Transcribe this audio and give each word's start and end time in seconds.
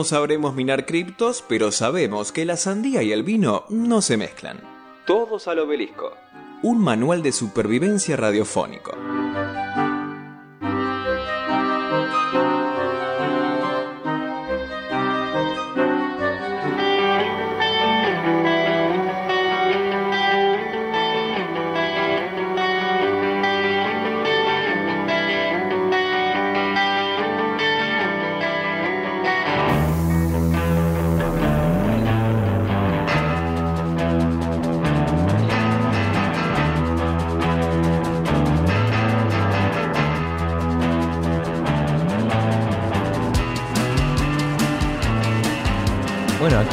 No 0.00 0.04
sabremos 0.04 0.54
minar 0.54 0.86
criptos, 0.86 1.44
pero 1.46 1.70
sabemos 1.70 2.32
que 2.32 2.46
la 2.46 2.56
sandía 2.56 3.02
y 3.02 3.12
el 3.12 3.22
vino 3.22 3.64
no 3.68 4.00
se 4.00 4.16
mezclan. 4.16 4.58
Todos 5.06 5.46
al 5.46 5.58
obelisco. 5.58 6.14
Un 6.62 6.78
manual 6.78 7.22
de 7.22 7.32
supervivencia 7.32 8.16
radiofónico. 8.16 8.92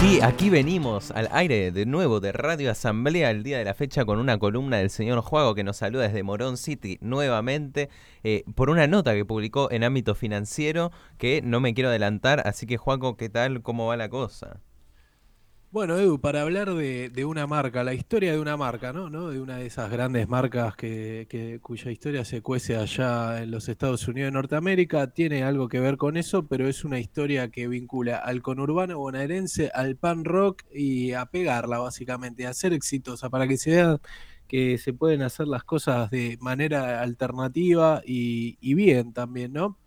Aquí, 0.08 0.22
aquí 0.22 0.50
venimos 0.50 1.12
al 1.12 1.28
aire 1.34 1.70
de 1.74 1.86
nuevo 1.86 2.22
de 2.22 2.32
Radio 2.32 2.72
Asamblea 2.72 3.30
el 3.30 3.44
día 3.44 3.58
de 3.58 3.66
la 3.66 3.74
fecha 3.74 4.06
con 4.06 4.20
una 4.20 4.40
columna 4.40 4.78
del 4.78 4.90
señor 4.90 5.20
Juago 5.20 5.54
que 5.54 5.66
nos 5.66 5.76
saluda 5.76 6.04
desde 6.04 6.24
Morón 6.24 6.56
City 6.56 6.98
nuevamente 7.02 7.90
eh, 8.24 8.46
por 8.56 8.70
una 8.70 8.88
nota 8.88 9.14
que 9.16 9.26
publicó 9.26 9.70
en 9.70 9.84
ámbito 9.84 10.16
financiero 10.16 10.94
que 11.18 11.42
no 11.42 11.60
me 11.60 11.74
quiero 11.74 11.90
adelantar, 11.90 12.42
así 12.48 12.66
que 12.66 12.78
Juaco, 12.78 13.18
¿qué 13.18 13.28
tal? 13.28 13.62
¿Cómo 13.62 13.88
va 13.88 13.98
la 13.98 14.08
cosa? 14.08 14.62
Bueno, 15.70 15.98
Edu, 15.98 16.20
para 16.22 16.44
hablar 16.44 16.74
de, 16.74 17.26
una 17.26 17.46
marca, 17.46 17.84
la 17.84 17.94
historia 17.94 18.32
de 18.32 18.40
una 18.40 18.56
marca, 18.56 18.94
¿no? 18.94 19.10
¿no? 19.10 19.30
De 19.30 19.42
una 19.42 19.58
de 19.58 19.66
esas 19.66 19.92
grandes 19.92 20.28
marcas 20.30 20.76
que, 20.78 21.60
cuya 21.62 21.92
historia 21.92 22.24
se 22.24 22.42
cuece 22.42 22.78
allá 22.78 23.44
en 23.44 23.52
los 23.52 23.68
Estados 23.68 24.08
Unidos 24.08 24.28
de 24.28 24.32
Norteamérica, 24.32 25.12
tiene 25.12 25.44
algo 25.44 25.68
que 25.68 25.82
ver 25.82 25.98
con 25.98 26.16
eso, 26.16 26.48
pero 26.48 26.70
es 26.70 26.86
una 26.86 27.00
historia 27.00 27.50
que 27.52 27.68
vincula 27.68 28.18
al 28.18 28.42
conurbano 28.42 28.98
bonaerense, 28.98 29.70
al 29.74 29.98
pan 29.98 30.24
rock 30.24 30.64
y 30.74 31.12
a 31.12 31.26
pegarla, 31.26 31.80
básicamente, 31.80 32.48
a 32.48 32.54
ser 32.54 32.72
exitosa, 32.72 33.30
para 33.30 33.46
que 33.48 33.58
se 33.58 33.72
vean 33.72 34.00
que 34.48 34.78
se 34.78 34.94
pueden 34.94 35.22
hacer 35.22 35.48
las 35.50 35.66
cosas 35.66 36.10
de 36.10 36.38
manera 36.40 37.02
alternativa 37.02 38.02
y, 38.06 38.58
y 38.62 38.74
bien 38.74 39.12
también, 39.12 39.52
¿no? 39.52 39.78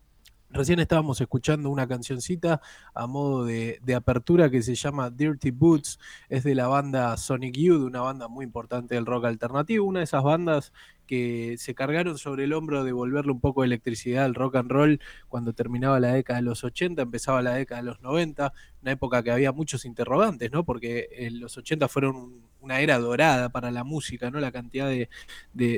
Recién 0.52 0.80
estábamos 0.80 1.20
escuchando 1.20 1.70
una 1.70 1.86
cancioncita 1.86 2.60
a 2.92 3.06
modo 3.06 3.44
de, 3.44 3.80
apertura 3.94 4.50
que 4.50 4.62
se 4.62 4.74
llama 4.74 5.08
Dirty 5.08 5.52
Boots, 5.52 6.00
es 6.28 6.42
de 6.42 6.56
la 6.56 6.66
banda 6.66 7.16
Sonic 7.16 7.56
Youth, 7.56 7.82
una 7.82 8.00
banda 8.00 8.26
muy 8.26 8.44
importante 8.44 8.96
del 8.96 9.06
rock 9.06 9.26
alternativo, 9.26 9.86
una 9.86 10.00
de 10.00 10.04
esas 10.04 10.24
bandas 10.24 10.72
que 11.10 11.56
se 11.58 11.74
cargaron 11.74 12.18
sobre 12.18 12.44
el 12.44 12.52
hombro 12.52 12.84
de 12.84 12.92
volverle 12.92 13.32
un 13.32 13.40
poco 13.40 13.62
de 13.62 13.66
electricidad 13.66 14.26
al 14.26 14.36
rock 14.36 14.54
and 14.54 14.70
roll 14.70 15.00
cuando 15.26 15.52
terminaba 15.52 15.98
la 15.98 16.12
década 16.12 16.38
de 16.38 16.44
los 16.44 16.62
80, 16.62 17.02
empezaba 17.02 17.42
la 17.42 17.54
década 17.54 17.80
de 17.80 17.86
los 17.88 18.00
90, 18.00 18.52
una 18.80 18.92
época 18.92 19.24
que 19.24 19.32
había 19.32 19.50
muchos 19.50 19.84
interrogantes, 19.84 20.52
¿no? 20.52 20.64
Porque 20.64 21.08
en 21.10 21.40
los 21.40 21.58
80 21.58 21.88
fueron 21.88 22.48
una 22.60 22.80
era 22.80 22.98
dorada 22.98 23.48
para 23.48 23.70
la 23.70 23.84
música, 23.84 24.30
¿no? 24.30 24.38
La 24.38 24.52
cantidad 24.52 24.88
de, 24.88 25.08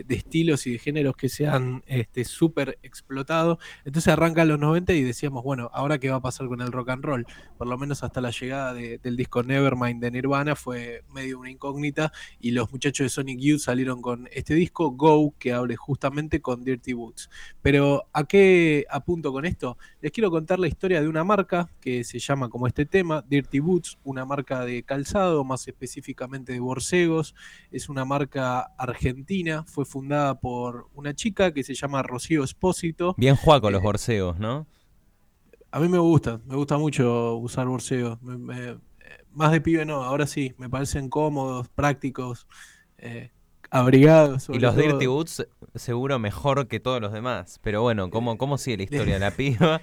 estilos 0.09 0.67
y 0.67 0.73
de 0.73 0.79
géneros 0.79 1.17
que 1.17 1.29
se 1.29 1.47
han 1.47 1.83
este, 1.87 2.25
súper 2.25 2.79
explotado. 2.83 3.59
Entonces 3.85 4.13
arrancan 4.13 4.49
los 4.49 4.59
90 4.59 4.93
y 4.93 5.03
decíamos, 5.03 5.45
bueno, 5.45 5.71
ahora 5.73 5.99
qué 5.99 6.11
va 6.11 6.17
a 6.17 6.21
pasar 6.23 6.49
con 6.49 6.61
el 6.61 6.73
rock 6.73 6.91
and 6.91 7.05
roll. 7.05 7.27
Por 7.57 7.69
lo 7.69 7.79
menos 7.79 8.03
hasta 8.03 8.21
la 8.21 8.31
llegada 8.31 8.75
del 8.75 9.17
disco 9.17 9.43
Nevermind 9.43 10.03
de 10.03 10.11
Nirvana 10.11 10.57
fue 10.57 11.05
medio 11.09 11.39
una 11.39 11.51
incógnita 11.51 12.13
y 12.41 12.51
los 12.51 12.71
muchachos 12.71 13.07
de 13.07 13.09
Sonic 13.09 13.39
Youth 13.39 13.61
salieron 13.61 14.03
con 14.03 14.29
este 14.33 14.55
disco, 14.55 14.91
Go, 14.91 15.22
que 15.39 15.53
abre 15.53 15.77
justamente 15.77 16.41
con 16.41 16.65
Dirty 16.65 16.93
Boots. 16.93 17.31
Pero 17.63 18.05
¿a 18.13 18.25
qué 18.25 18.85
apunto 18.91 19.33
con 19.33 19.45
esto? 19.45 19.79
Les 20.01 20.13
quiero 20.13 20.31
contar 20.31 20.59
la 20.59 20.69
historia 20.69 21.01
de 21.01 21.09
una 21.09 21.25
marca 21.25 21.71
que 21.81 22.05
se 22.05 22.19
llama 22.19 22.49
como 22.49 22.67
este 22.67 22.87
tema, 22.87 23.25
Dirty 23.29 23.61
Boots, 23.61 23.99
una 24.05 24.25
marca 24.25 24.65
de 24.65 24.83
calzado, 24.83 25.45
más 25.45 25.67
específicamente 25.69 26.53
de 26.53 26.61
borcegos. 26.61 27.35
Es 27.71 27.89
una 27.89 28.05
marca 28.05 28.73
argentina, 28.77 29.65
fue 29.65 29.85
fundada 29.85 30.41
por 30.41 30.89
una 30.95 31.15
chica 31.15 31.53
que 31.53 31.63
se 31.63 31.75
llama 31.75 32.03
Rocío 32.03 32.45
Espósito. 32.45 33.15
Bien 33.17 33.37
los 33.47 33.73
eh, 33.73 33.79
borcegos, 33.83 34.39
¿no? 34.39 34.67
A 35.71 35.81
mí 35.81 35.89
me 35.89 35.99
gusta, 35.99 36.41
me 36.47 36.57
gusta 36.57 36.77
mucho 36.77 37.37
usar 37.37 37.67
borcegos. 37.67 38.19
más 39.33 39.53
de 39.53 39.61
pibe 39.61 39.85
no, 39.85 40.03
ahora 40.03 40.27
sí, 40.27 40.55
me 40.59 40.69
parecen 40.69 41.09
cómodos, 41.09 41.69
prácticos, 41.69 42.47
eh, 42.99 43.31
abrigados. 43.73 44.49
Y 44.51 44.59
los 44.59 44.77
Dirty 44.77 45.07
Boots 45.07 45.47
seguro 45.75 46.19
mejor 46.19 46.69
que 46.69 46.79
todos 46.79 47.01
los 47.01 47.13
demás. 47.13 47.59
Pero 47.63 47.83
bueno, 47.83 48.11
¿cómo, 48.11 48.37
cómo 48.37 48.59
sigue 48.59 48.77
la 48.77 48.83
historia 48.85 49.15
de 49.15 49.21
la 49.21 49.31
piba? 49.37 49.81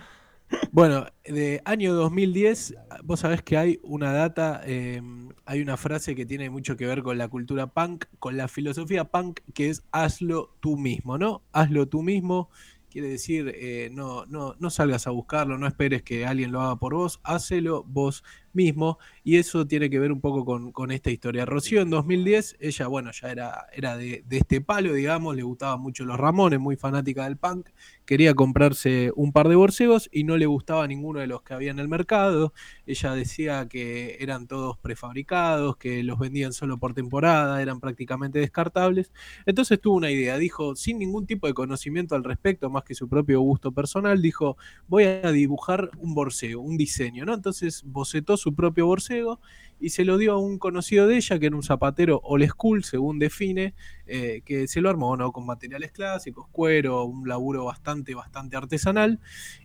Bueno, 0.72 1.06
de 1.26 1.62
año 1.66 1.94
2010, 1.94 2.76
vos 3.04 3.20
sabés 3.20 3.42
que 3.42 3.58
hay 3.58 3.80
una 3.84 4.14
data, 4.14 4.62
em, 4.66 5.30
hay 5.46 5.62
una 5.62 5.78
frase 5.78 6.16
que 6.16 6.26
tiene 6.26 6.50
mucho 6.50 6.78
que 6.78 6.86
ver 6.86 7.04
con 7.04 7.18
la 7.18 7.28
cultura 7.28 7.68
punk, 7.68 8.06
con 8.20 8.38
la 8.38 8.48
filosofía 8.48 9.06
punk, 9.06 9.42
que 9.54 9.70
es 9.70 9.84
hazlo 9.92 10.56
tú 10.60 10.78
mismo, 10.78 11.18
¿no? 11.18 11.44
Hazlo 11.52 11.88
tú 11.88 12.02
mismo 12.02 12.50
Quiere 12.90 13.10
decir, 13.10 13.54
eh, 13.56 13.90
no, 13.94 14.26
no, 14.26 14.56
no 14.58 14.70
salgas 14.72 15.06
a 15.06 15.12
buscarlo, 15.12 15.60
no 15.60 15.68
esperes 15.68 16.02
que 16.02 16.26
alguien 16.26 16.52
lo 16.52 16.62
haga 16.62 16.78
por 16.78 16.96
vos, 16.96 17.20
hácelo 17.24 17.84
vos 17.84 18.24
mismo. 18.54 18.98
Y 19.24 19.38
eso 19.38 19.68
tiene 19.68 19.90
que 19.90 20.00
ver 20.00 20.12
un 20.12 20.22
poco 20.22 20.46
con, 20.46 20.92
esta 20.92 21.12
historia. 21.12 21.46
Rocío 21.46 21.82
en 21.82 21.90
2010, 21.90 22.58
ella, 22.60 22.88
bueno, 22.88 23.12
ya 23.12 23.32
era, 23.32 23.68
era 23.74 23.98
de, 23.98 24.24
este 24.30 24.62
palo, 24.62 24.94
digamos, 24.94 25.36
le 25.36 25.44
gustaban 25.44 25.82
mucho 25.82 26.06
los 26.06 26.18
Ramones, 26.18 26.60
muy 26.60 26.76
fanática 26.76 27.26
del 27.26 27.38
punk, 27.38 27.70
quería 28.06 28.34
comprarse 28.34 29.12
un 29.16 29.32
par 29.32 29.50
de 29.50 29.56
borcegos 29.56 30.10
y 30.12 30.24
no 30.24 30.36
le 30.38 30.48
gustaba 30.48 30.88
ninguno 30.88 31.20
de 31.20 31.28
los 31.28 31.44
que 31.44 31.54
había 31.54 31.70
en 31.70 31.80
el 31.80 31.88
mercado. 31.88 32.54
Ella 32.88 33.14
decía 33.14 33.68
que 33.68 34.18
eran 34.20 34.48
todos 34.48 34.78
prefabricados, 34.80 35.78
que 35.78 36.02
los 36.04 36.18
vendían 36.18 36.54
solo 36.54 36.80
por 36.80 36.96
temporada, 36.96 37.62
eran 37.62 37.80
prácticamente 37.80 38.40
descartables. 38.40 39.12
Entonces 39.46 39.80
tuvo 39.80 39.98
una 39.98 40.10
idea, 40.10 40.38
dijo, 40.38 40.76
sin 40.76 40.98
ningún 40.98 41.28
tipo 41.28 41.46
de 41.46 41.54
conocimiento 41.54 42.16
al 42.16 42.24
respecto, 42.24 42.70
más 42.70 42.84
que 42.84 42.96
su 42.96 43.08
propio 43.08 43.42
gusto 43.42 43.72
personal, 43.72 44.22
dijo, 44.22 44.58
voy 44.88 45.04
a 45.04 45.32
dibujar 45.32 45.92
un 46.00 46.16
borcego, 46.16 46.62
un 46.62 46.78
diseño, 46.78 47.26
¿no? 47.26 47.34
Entonces 47.34 47.84
bocetó 47.86 48.38
su 48.40 48.56
propio 48.56 48.88
borcego 48.88 49.40
y 49.80 49.90
se 49.90 50.04
lo 50.04 50.18
dio 50.18 50.34
a 50.34 50.38
un 50.38 50.58
conocido 50.60 51.08
de 51.08 51.16
ella, 51.16 51.40
que 51.40 51.46
era 51.46 51.56
un 51.56 51.64
zapatero 51.64 52.20
old 52.24 52.46
school, 52.48 52.84
según 52.84 53.18
define, 53.18 53.74
eh, 54.08 54.42
que 54.44 54.68
se 54.68 54.82
lo 54.82 54.90
armó 54.90 55.16
¿no? 55.16 55.32
con 55.32 55.46
materiales 55.46 55.92
clásicos, 55.92 56.48
cuero, 56.52 57.06
un 57.06 57.28
laburo 57.28 57.66
bastante, 57.66 58.14
bastante 58.14 58.58
artesanal, 58.58 59.20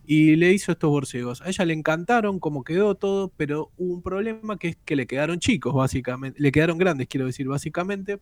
y 0.06 0.36
le 0.36 0.52
hizo 0.52 0.72
estos 0.72 0.90
borcegos. 0.90 1.42
A 1.42 1.48
ella 1.48 1.64
le 1.64 1.74
encantaron 1.74 2.38
cómo 2.38 2.62
quedó 2.62 2.94
todo, 2.94 3.32
pero 3.36 3.72
hubo 3.76 3.94
un 3.94 4.02
problema 4.02 4.56
que 4.56 4.68
es 4.68 4.76
que 4.84 4.94
le 4.94 5.06
quedaron 5.06 5.40
chicos, 5.40 5.74
básicamente, 5.74 6.40
le 6.40 6.52
quedaron 6.52 6.78
grandes, 6.78 7.08
quiero 7.08 7.26
decir, 7.26 7.48
básicamente, 7.48 8.20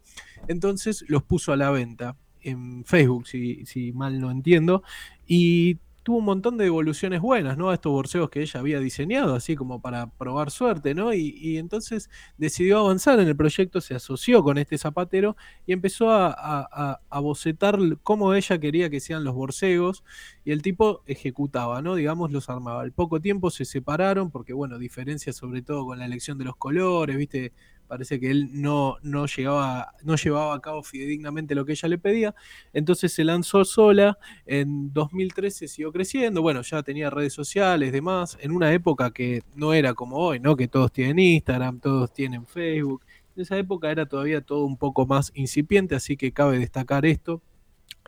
entonces 0.48 1.04
los 1.08 1.22
puso 1.22 1.52
a 1.52 1.56
la 1.56 1.70
venta 1.70 2.16
en 2.40 2.84
Facebook, 2.84 3.26
si, 3.28 3.66
si 3.66 3.92
mal 3.92 4.18
no 4.18 4.30
entiendo, 4.30 4.82
y 5.26 5.78
tuvo 6.02 6.18
un 6.18 6.24
montón 6.24 6.56
de 6.56 6.66
evoluciones 6.66 7.20
buenas, 7.20 7.56
¿no? 7.56 7.70
A 7.70 7.74
estos 7.74 7.92
borseos 7.92 8.28
que 8.30 8.42
ella 8.42 8.60
había 8.60 8.80
diseñado, 8.80 9.34
así 9.34 9.54
como 9.56 9.80
para 9.80 10.10
probar 10.10 10.50
suerte, 10.50 10.94
¿no? 10.94 11.12
Y, 11.14 11.58
entonces 11.58 12.10
decidió 12.38 12.80
avanzar 12.80 13.20
en 13.20 13.28
el 13.28 13.36
proyecto, 13.36 13.80
se 13.80 13.94
asoció 13.94 14.42
con 14.42 14.58
este 14.58 14.78
zapatero 14.78 15.36
y 15.66 15.72
empezó 15.72 16.10
a, 16.10 17.00
bocetar 17.22 17.78
cómo 18.02 18.34
ella 18.34 18.58
quería 18.58 18.90
que 18.90 19.00
sean 19.00 19.22
los 19.22 19.34
borcegos 19.34 20.02
y 20.44 20.50
el 20.50 20.60
tipo 20.62 21.02
ejecutaba, 21.06 21.82
¿no? 21.82 21.94
Digamos, 21.94 22.32
los 22.32 22.48
armaba. 22.50 22.82
Al 22.82 22.92
poco 22.92 23.20
tiempo 23.20 23.50
se 23.50 23.64
separaron 23.64 24.30
porque, 24.30 24.52
bueno, 24.52 24.78
diferencia 24.78 25.32
sobre 25.32 25.62
todo 25.62 25.86
con 25.86 25.98
la 25.98 26.06
elección 26.06 26.38
de 26.38 26.44
los 26.44 26.56
colores, 26.56 27.16
¿viste? 27.16 27.52
Parece 27.92 28.18
que 28.18 28.30
él 28.30 28.48
no, 28.54 28.96
no, 29.02 29.26
llegaba, 29.26 29.92
no 30.02 30.16
llevaba 30.16 30.54
a 30.54 30.60
cabo 30.60 30.82
fidedignamente 30.82 31.54
lo 31.54 31.66
que 31.66 31.72
ella 31.72 31.90
le 31.90 31.98
pedía, 31.98 32.34
entonces 32.72 33.12
se 33.12 33.22
lanzó 33.22 33.66
sola, 33.66 34.16
en 34.46 34.94
2013 34.94 35.68
siguió 35.68 35.92
creciendo, 35.92 36.40
bueno, 36.40 36.62
ya 36.62 36.82
tenía 36.82 37.10
redes 37.10 37.34
sociales, 37.34 37.92
demás, 37.92 38.38
en 38.40 38.52
una 38.52 38.72
época 38.72 39.10
que 39.10 39.42
no 39.54 39.74
era 39.74 39.92
como 39.92 40.16
hoy, 40.16 40.40
¿no? 40.40 40.56
Que 40.56 40.68
todos 40.68 40.90
tienen 40.90 41.18
Instagram, 41.18 41.80
todos 41.80 42.14
tienen 42.14 42.46
Facebook, 42.46 43.04
en 43.36 43.42
esa 43.42 43.58
época 43.58 43.90
era 43.90 44.06
todavía 44.06 44.40
todo 44.40 44.64
un 44.64 44.78
poco 44.78 45.04
más 45.04 45.30
incipiente, 45.34 45.94
así 45.94 46.16
que 46.16 46.32
cabe 46.32 46.58
destacar 46.58 47.04
esto. 47.04 47.42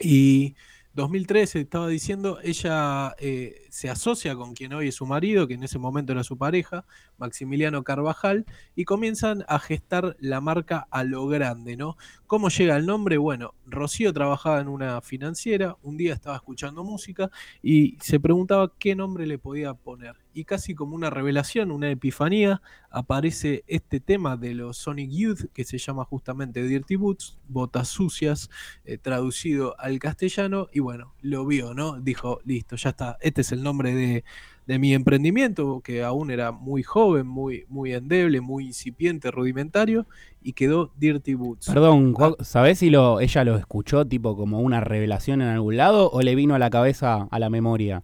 Y 0.00 0.54
2013 0.94 1.60
estaba 1.60 1.88
diciendo, 1.88 2.38
ella 2.42 3.14
eh, 3.18 3.63
se 3.74 3.90
asocia 3.90 4.36
con 4.36 4.54
quien 4.54 4.72
hoy 4.72 4.86
es 4.86 4.94
su 4.94 5.04
marido, 5.04 5.48
que 5.48 5.54
en 5.54 5.64
ese 5.64 5.80
momento 5.80 6.12
era 6.12 6.22
su 6.22 6.38
pareja, 6.38 6.84
Maximiliano 7.18 7.82
Carvajal, 7.82 8.46
y 8.76 8.84
comienzan 8.84 9.44
a 9.48 9.58
gestar 9.58 10.16
la 10.20 10.40
marca 10.40 10.86
a 10.92 11.02
lo 11.02 11.26
grande, 11.26 11.76
¿no? 11.76 11.96
¿Cómo 12.28 12.50
llega 12.50 12.76
el 12.76 12.86
nombre? 12.86 13.18
Bueno, 13.18 13.54
Rocío 13.66 14.12
trabajaba 14.12 14.60
en 14.60 14.68
una 14.68 15.00
financiera, 15.00 15.76
un 15.82 15.96
día 15.96 16.14
estaba 16.14 16.36
escuchando 16.36 16.84
música 16.84 17.32
y 17.64 17.98
se 18.00 18.20
preguntaba 18.20 18.72
qué 18.78 18.94
nombre 18.94 19.26
le 19.26 19.38
podía 19.38 19.74
poner. 19.74 20.14
y 20.34 20.44
casi 20.44 20.74
como 20.74 20.96
una 20.96 21.10
revelación, 21.10 21.70
una 21.70 21.88
epifanía, 21.90 22.60
aparece 22.90 23.62
este 23.68 24.00
tema 24.00 24.36
de 24.36 24.54
los 24.54 24.76
Sonic 24.78 25.10
Youth 25.10 25.44
que 25.54 25.64
se 25.64 25.78
llama 25.78 26.04
justamente 26.04 26.64
Dirty 26.64 26.96
Boots, 26.96 27.38
botas 27.48 27.88
sucias, 27.88 28.50
eh, 28.84 28.98
traducido 28.98 29.78
al 29.78 30.00
castellano, 30.00 30.68
y 30.72 30.80
bueno, 30.80 31.14
lo 31.22 31.46
vio, 31.46 31.72
¿no? 31.72 32.00
Dijo, 32.00 32.40
listo, 32.44 32.74
ya 32.74 32.90
está, 32.90 33.16
este 33.20 33.42
es 33.42 33.52
el 33.52 33.62
nombre 33.64 33.94
de, 33.94 34.24
de 34.66 34.78
mi 34.78 34.94
emprendimiento, 34.94 35.80
que 35.80 36.02
aún 36.02 36.30
era 36.30 36.52
muy 36.52 36.82
joven, 36.82 37.26
muy, 37.26 37.64
muy 37.68 37.92
endeble, 37.92 38.40
muy 38.40 38.66
incipiente, 38.66 39.30
rudimentario, 39.30 40.06
y 40.42 40.52
quedó 40.52 40.90
Dirty 40.96 41.34
Boots. 41.34 41.66
Perdón, 41.66 42.14
ah. 42.18 42.32
¿sabés 42.40 42.78
si 42.78 42.90
lo, 42.90 43.20
ella 43.20 43.44
lo 43.44 43.56
escuchó 43.56 44.06
tipo 44.06 44.36
como 44.36 44.60
una 44.60 44.80
revelación 44.80 45.42
en 45.42 45.48
algún 45.48 45.76
lado 45.76 46.10
o 46.10 46.22
le 46.22 46.34
vino 46.34 46.54
a 46.54 46.58
la 46.58 46.70
cabeza, 46.70 47.28
a 47.30 47.38
la 47.38 47.50
memoria? 47.50 48.02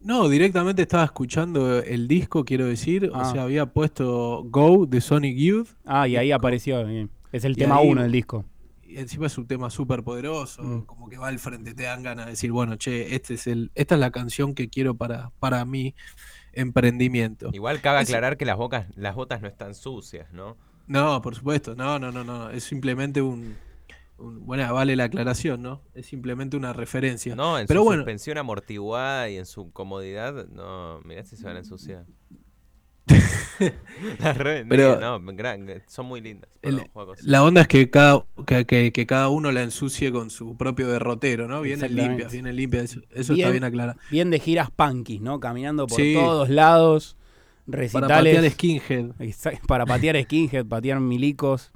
No, 0.00 0.28
directamente 0.28 0.82
estaba 0.82 1.04
escuchando 1.04 1.82
el 1.82 2.08
disco, 2.08 2.44
quiero 2.44 2.66
decir. 2.66 3.10
O 3.12 3.16
ah. 3.16 3.32
sea, 3.32 3.42
había 3.44 3.66
puesto 3.66 4.44
Go 4.44 4.84
de 4.86 5.00
Sonic 5.00 5.36
Youth. 5.36 5.68
Ah, 5.86 6.06
y 6.06 6.16
ahí 6.16 6.30
apareció. 6.30 6.86
Es 7.32 7.44
el 7.44 7.56
tema 7.56 7.80
uno 7.80 8.02
del 8.02 8.12
disco 8.12 8.44
encima 8.98 9.26
es 9.26 9.38
un 9.38 9.46
tema 9.46 9.70
súper 9.70 10.02
poderoso, 10.02 10.62
mm. 10.62 10.86
como 10.86 11.08
que 11.08 11.18
va 11.18 11.28
al 11.28 11.38
frente, 11.38 11.74
te 11.74 11.84
dan 11.84 12.02
ganas 12.02 12.26
de 12.26 12.32
decir, 12.32 12.52
bueno, 12.52 12.76
che, 12.76 13.14
este 13.14 13.34
es 13.34 13.46
el, 13.46 13.70
esta 13.74 13.94
es 13.94 14.00
la 14.00 14.10
canción 14.10 14.54
que 14.54 14.68
quiero 14.68 14.94
para, 14.94 15.30
para 15.38 15.64
mi 15.64 15.94
emprendimiento. 16.52 17.50
Igual 17.52 17.80
cabe 17.80 18.00
aclarar 18.00 18.36
que 18.36 18.44
las, 18.44 18.56
bocas, 18.56 18.86
las 18.96 19.14
botas 19.14 19.40
no 19.42 19.48
están 19.48 19.74
sucias, 19.74 20.32
¿no? 20.32 20.56
No, 20.86 21.22
por 21.22 21.34
supuesto, 21.34 21.74
no, 21.74 21.98
no, 21.98 22.12
no, 22.12 22.24
no, 22.24 22.50
es 22.50 22.64
simplemente 22.64 23.22
un, 23.22 23.56
bueno, 24.18 24.72
vale 24.72 24.96
la 24.96 25.04
aclaración, 25.04 25.62
¿no? 25.62 25.82
Es 25.94 26.06
simplemente 26.06 26.56
una 26.56 26.72
referencia. 26.72 27.34
No, 27.34 27.58
en 27.58 27.66
Pero 27.66 27.80
su 27.80 27.84
bueno, 27.84 28.02
suspensión 28.02 28.38
amortiguada 28.38 29.28
y 29.28 29.36
en 29.36 29.46
su 29.46 29.72
comodidad, 29.72 30.46
no, 30.48 31.00
mirá 31.04 31.24
si 31.24 31.36
se 31.36 31.44
van 31.44 31.56
a 31.56 31.60
ensuciar. 31.60 32.06
Pero 34.68 35.20
son 35.86 36.06
muy 36.06 36.20
lindas. 36.20 36.50
la 37.22 37.42
onda 37.42 37.62
es 37.62 37.68
que 37.68 37.90
cada, 37.90 38.24
que, 38.46 39.06
cada 39.06 39.28
uno 39.28 39.52
la 39.52 39.62
ensucie 39.62 40.10
con 40.10 40.30
su 40.30 40.56
propio 40.56 40.88
derrotero, 40.88 41.46
¿no? 41.46 41.60
Vienen 41.60 41.94
limpias, 41.94 42.32
vienen 42.32 42.56
limpias, 42.56 42.98
eso, 43.10 43.34
está 43.34 43.50
bien 43.50 43.64
aclarado. 43.64 43.98
Bien 44.10 44.30
de 44.30 44.38
giras 44.40 44.70
punkis, 44.70 45.20
¿no? 45.20 45.40
Caminando 45.40 45.86
por 45.86 45.98
todos 45.98 46.48
lados, 46.48 47.16
recitales. 47.66 48.08
Para 48.08 48.18
patear 48.18 48.50
skinhead. 48.50 49.10
Para 49.66 49.86
patear 49.86 50.22
skinhead, 50.22 50.66
patear 50.66 51.00
milicos. 51.00 51.72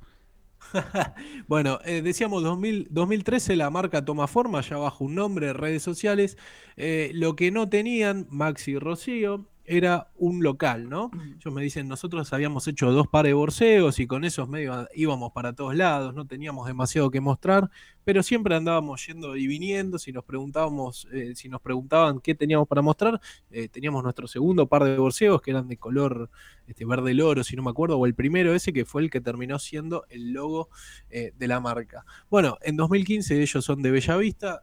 bueno, 1.49 1.79
eh, 1.85 2.03
decíamos 2.03 2.43
2013 2.43 3.57
la 3.57 3.71
marca 3.71 4.05
toma 4.05 4.27
forma, 4.27 4.61
ya 4.61 4.77
bajo 4.77 5.05
un 5.05 5.15
nombre, 5.15 5.53
redes 5.53 5.83
sociales. 5.83 6.37
Eh, 6.77 7.11
lo 7.15 7.37
que 7.37 7.51
no 7.51 7.69
tenían 7.69 8.27
Maxi 8.31 8.73
y 8.73 8.79
Rocío 8.79 9.47
era 9.69 10.11
un 10.17 10.43
local, 10.43 10.89
¿no? 10.89 11.11
Ellos 11.37 11.55
me 11.55 11.63
dicen, 11.63 11.89
nosotros 11.89 12.33
habíamos 12.33 12.67
hecho 12.67 12.91
dos 12.91 13.07
pares 13.07 13.31
de 13.31 13.35
borseos 13.35 14.01
y 14.01 14.07
con 14.07 14.25
esos 14.25 14.49
medios 14.49 14.89
íbamos 14.95 15.33
para 15.33 15.53
todos 15.53 15.77
lados, 15.77 16.15
no 16.15 16.27
teníamos 16.27 16.67
demasiado 16.67 17.11
que 17.11 17.21
mostrar, 17.21 17.71
pero 18.03 18.23
siempre 18.23 18.55
andábamos 18.55 19.07
yendo 19.07 19.37
y 19.37 19.47
viniendo, 19.47 19.99
si 19.99 20.11
nos 20.13 20.25
preguntábamos, 20.25 21.07
eh, 21.13 21.35
si 21.35 21.51
nos 21.51 21.61
preguntaban 21.61 22.21
qué 22.21 22.35
teníamos 22.35 22.67
para 22.67 22.81
mostrar, 22.81 23.21
eh, 23.51 23.69
teníamos 23.69 24.03
nuestro 24.03 24.27
segundo 24.27 24.67
par 24.67 24.85
de 24.85 24.97
borseos 24.97 25.43
que 25.43 25.51
eran 25.51 25.69
de 25.69 25.77
color 25.77 26.31
este, 26.67 26.87
verde 26.87 27.13
loro, 27.13 27.45
si 27.45 27.55
no 27.55 27.63
me 27.63 27.71
acuerdo, 27.71 27.99
o 27.99 28.07
el 28.07 28.15
primero 28.15 28.55
ese 28.55 28.73
que 28.73 28.87
fue 28.87 29.03
el 29.03 29.11
que 29.11 29.21
terminó 29.21 29.59
siendo 29.59 30.07
el 30.09 30.33
logo 30.33 30.71
eh, 31.11 31.33
de 31.37 31.49
la 31.49 31.61
marca. 31.61 32.07
Bueno, 32.31 32.57
en 32.63 32.77
2015 32.77 33.43
ellos 33.43 33.63
son 33.63 33.83
de 33.83 33.91
Bellavista, 33.91 34.63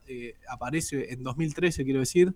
aparece 0.50 1.14
en 1.14 1.22
2013, 1.22 1.84
quiero 1.84 2.00
decir, 2.00 2.36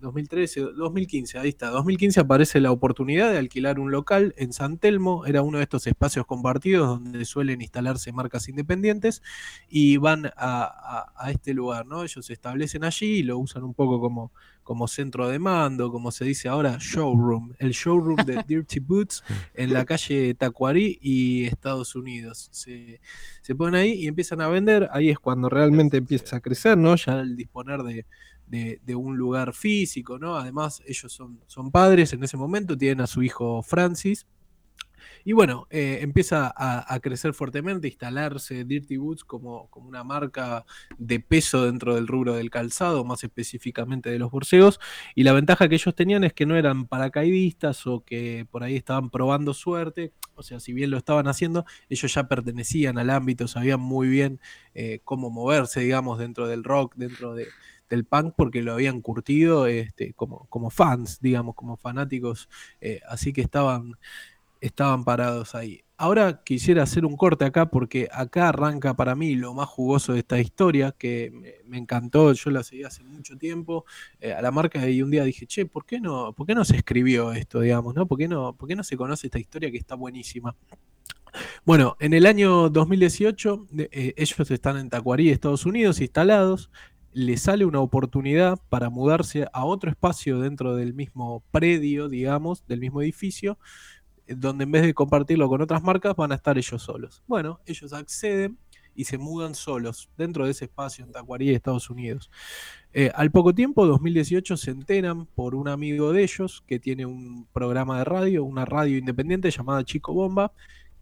2013, 0.00 0.60
eh, 0.60 0.64
2015, 0.76 1.38
ahí 1.38 1.48
está. 1.48 1.70
2015 1.70 2.20
aparece 2.20 2.60
la 2.60 2.70
oportunidad 2.70 3.30
de 3.30 3.38
alquilar 3.38 3.80
un 3.80 3.90
local 3.90 4.34
en 4.36 4.52
San 4.52 4.78
Telmo, 4.78 5.26
era 5.26 5.42
uno 5.42 5.58
de 5.58 5.64
estos 5.64 5.86
espacios 5.86 6.26
compartidos 6.26 6.88
donde 6.88 7.24
suelen 7.24 7.60
instalarse 7.60 8.12
marcas 8.12 8.48
independientes 8.48 9.22
y 9.68 9.96
van 9.96 10.30
a, 10.36 11.06
este 11.30 11.54
lugar, 11.54 11.86
¿no? 11.86 12.04
Ellos 12.04 12.24
se 12.24 12.32
establecen 12.32 12.84
allí 12.84 13.18
y 13.18 13.22
lo 13.22 13.38
usan 13.38 13.64
un 13.64 13.74
poco 13.74 14.00
como, 14.00 14.32
como 14.62 14.86
centro 14.86 15.28
de 15.28 15.38
mando, 15.38 15.90
como 15.90 16.12
se 16.12 16.24
dice 16.24 16.48
ahora, 16.48 16.78
showroom, 16.80 17.52
el 17.58 17.72
showroom 17.72 18.24
de 18.24 18.42
Dirty 18.46 18.80
Boots 18.80 19.24
en 19.54 19.72
la 19.72 19.84
calle 19.84 20.34
Tacuarí 20.34 20.98
y 21.02 21.46
Estados 21.46 21.96
Unidos. 21.96 22.48
Se, 22.52 23.00
se 23.42 23.54
ponen 23.54 23.80
ahí 23.80 23.92
y 23.92 24.06
empiezan 24.06 24.40
a 24.40 24.48
vender, 24.48 24.88
ahí 24.92 25.10
es 25.10 25.18
cuando 25.18 25.48
realmente 25.48 25.96
empieza 25.96 26.36
a 26.36 26.40
crecer, 26.40 26.78
¿no? 26.78 26.94
Ya 26.94 27.20
el 27.20 27.36
disponer 27.36 27.82
de 27.82 28.06
de, 28.48 28.94
un 28.94 29.16
lugar 29.16 29.54
físico, 29.54 30.18
¿no? 30.18 30.36
Además, 30.36 30.82
ellos 30.86 31.12
son, 31.12 31.40
son 31.46 31.70
padres 31.70 32.12
en 32.12 32.24
ese 32.24 32.36
momento, 32.36 32.76
tienen 32.76 33.00
a 33.00 33.06
su 33.06 33.22
hijo 33.22 33.62
Francis. 33.62 34.26
Y 35.24 35.32
bueno, 35.32 35.66
eh, 35.70 35.98
empieza 36.00 36.52
a, 36.56 36.98
crecer 37.00 37.34
fuertemente, 37.34 37.88
instalarse 37.88 38.64
Dirty 38.64 38.96
Boots 38.96 39.24
como, 39.24 39.68
como, 39.68 39.88
una 39.88 40.04
marca 40.04 40.64
de 40.96 41.20
peso 41.20 41.64
dentro 41.66 41.94
del 41.94 42.06
rubro 42.06 42.34
del 42.34 42.50
calzado, 42.50 43.04
más 43.04 43.24
específicamente 43.24 44.10
de 44.10 44.18
los 44.18 44.30
borseos. 44.30 44.80
Y 45.14 45.24
la 45.24 45.32
ventaja 45.32 45.68
que 45.68 45.74
ellos 45.74 45.94
tenían 45.94 46.24
es 46.24 46.32
que 46.32 46.46
no 46.46 46.56
eran 46.56 46.86
paracaidistas 46.86 47.86
o 47.86 48.04
que 48.04 48.46
por 48.50 48.62
ahí 48.62 48.76
estaban 48.76 49.10
probando 49.10 49.54
suerte. 49.54 50.12
O 50.34 50.42
sea, 50.42 50.60
si 50.60 50.72
bien 50.72 50.90
lo 50.90 50.96
estaban 50.96 51.26
haciendo, 51.28 51.64
ellos 51.88 52.14
ya 52.14 52.28
pertenecían 52.28 52.98
al 52.98 53.10
ámbito, 53.10 53.48
sabían 53.48 53.80
muy 53.80 54.08
bien 54.08 54.40
eh, 54.74 55.00
cómo 55.04 55.30
moverse, 55.30 55.80
digamos, 55.80 56.18
dentro 56.18 56.46
del 56.46 56.64
rock, 56.64 56.94
dentro 56.96 57.34
de, 57.34 57.48
del 57.88 58.04
punk 58.04 58.34
porque 58.36 58.62
lo 58.62 58.72
habían 58.74 59.00
curtido 59.00 59.66
este, 59.66 60.12
como, 60.14 60.46
como 60.48 60.70
fans, 60.70 61.20
digamos, 61.20 61.54
como 61.54 61.76
fanáticos, 61.76 62.48
eh, 62.80 63.00
así 63.08 63.32
que 63.32 63.40
estaban, 63.40 63.94
estaban 64.60 65.04
parados 65.04 65.54
ahí. 65.54 65.82
Ahora 66.00 66.44
quisiera 66.44 66.84
hacer 66.84 67.04
un 67.04 67.16
corte 67.16 67.44
acá 67.44 67.70
porque 67.70 68.08
acá 68.12 68.50
arranca 68.50 68.94
para 68.94 69.16
mí 69.16 69.34
lo 69.34 69.52
más 69.52 69.68
jugoso 69.68 70.12
de 70.12 70.20
esta 70.20 70.38
historia 70.38 70.94
que 70.96 71.60
me, 71.66 71.76
encantó, 71.76 72.32
yo 72.32 72.50
la 72.50 72.62
seguí 72.62 72.84
hace 72.84 73.02
mucho 73.02 73.36
tiempo 73.36 73.84
eh, 74.20 74.32
a 74.32 74.40
la 74.40 74.52
marca 74.52 74.88
y 74.88 75.02
un 75.02 75.10
día 75.10 75.24
dije, 75.24 75.46
che, 75.46 75.66
¿por 75.66 75.84
qué 75.84 75.98
no, 75.98 76.32
por 76.34 76.46
qué 76.46 76.54
no 76.54 76.64
se 76.64 76.76
escribió 76.76 77.32
esto, 77.32 77.60
digamos, 77.60 77.96
¿no? 77.96 78.06
¿Por 78.06 78.16
qué 78.16 78.28
no, 78.28 78.54
por 78.54 78.68
qué 78.68 78.76
no 78.76 78.84
se 78.84 78.96
conoce 78.96 79.26
esta 79.26 79.40
historia 79.40 79.72
que 79.72 79.78
está 79.78 79.96
buenísima? 79.96 80.54
Bueno, 81.64 81.96
en 82.00 82.14
el 82.14 82.26
año 82.26 82.68
2018 82.70 83.66
eh, 83.78 84.14
ellos 84.16 84.50
están 84.50 84.76
en 84.78 84.90
Tacuarí, 84.90 85.30
Estados 85.30 85.66
Unidos, 85.66 86.00
instalados 86.00 86.70
le 87.12 87.36
sale 87.36 87.64
una 87.64 87.80
oportunidad 87.80 88.58
para 88.68 88.90
mudarse 88.90 89.46
a 89.52 89.64
otro 89.64 89.90
espacio 89.90 90.40
dentro 90.40 90.76
del 90.76 90.94
mismo 90.94 91.42
predio, 91.50 92.08
digamos, 92.08 92.66
del 92.66 92.80
mismo 92.80 93.02
edificio, 93.02 93.58
eh, 94.26 94.34
donde 94.36 94.64
en 94.64 94.72
vez 94.72 94.82
de 94.82 94.94
compartirlo 94.94 95.48
con 95.48 95.62
otras 95.62 95.82
marcas 95.82 96.14
van 96.16 96.32
a 96.32 96.36
estar 96.36 96.58
ellos 96.58 96.82
solos. 96.82 97.22
Bueno, 97.26 97.60
ellos 97.66 97.92
acceden 97.92 98.58
y 98.94 99.04
se 99.04 99.16
mudan 99.16 99.54
solos 99.54 100.10
dentro 100.16 100.44
de 100.44 100.50
ese 100.50 100.64
espacio 100.64 101.04
en 101.04 101.12
Tacuarí, 101.12 101.50
Estados 101.50 101.88
Unidos. 101.88 102.30
Eh, 102.92 103.12
al 103.14 103.30
poco 103.30 103.54
tiempo, 103.54 103.86
2018, 103.86 104.56
se 104.56 104.72
enteran 104.72 105.26
por 105.26 105.54
un 105.54 105.68
amigo 105.68 106.12
de 106.12 106.24
ellos 106.24 106.64
que 106.66 106.80
tiene 106.80 107.06
un 107.06 107.46
programa 107.52 107.98
de 107.98 108.04
radio, 108.04 108.44
una 108.44 108.64
radio 108.64 108.98
independiente 108.98 109.52
llamada 109.52 109.84
Chico 109.84 110.12
Bomba, 110.12 110.52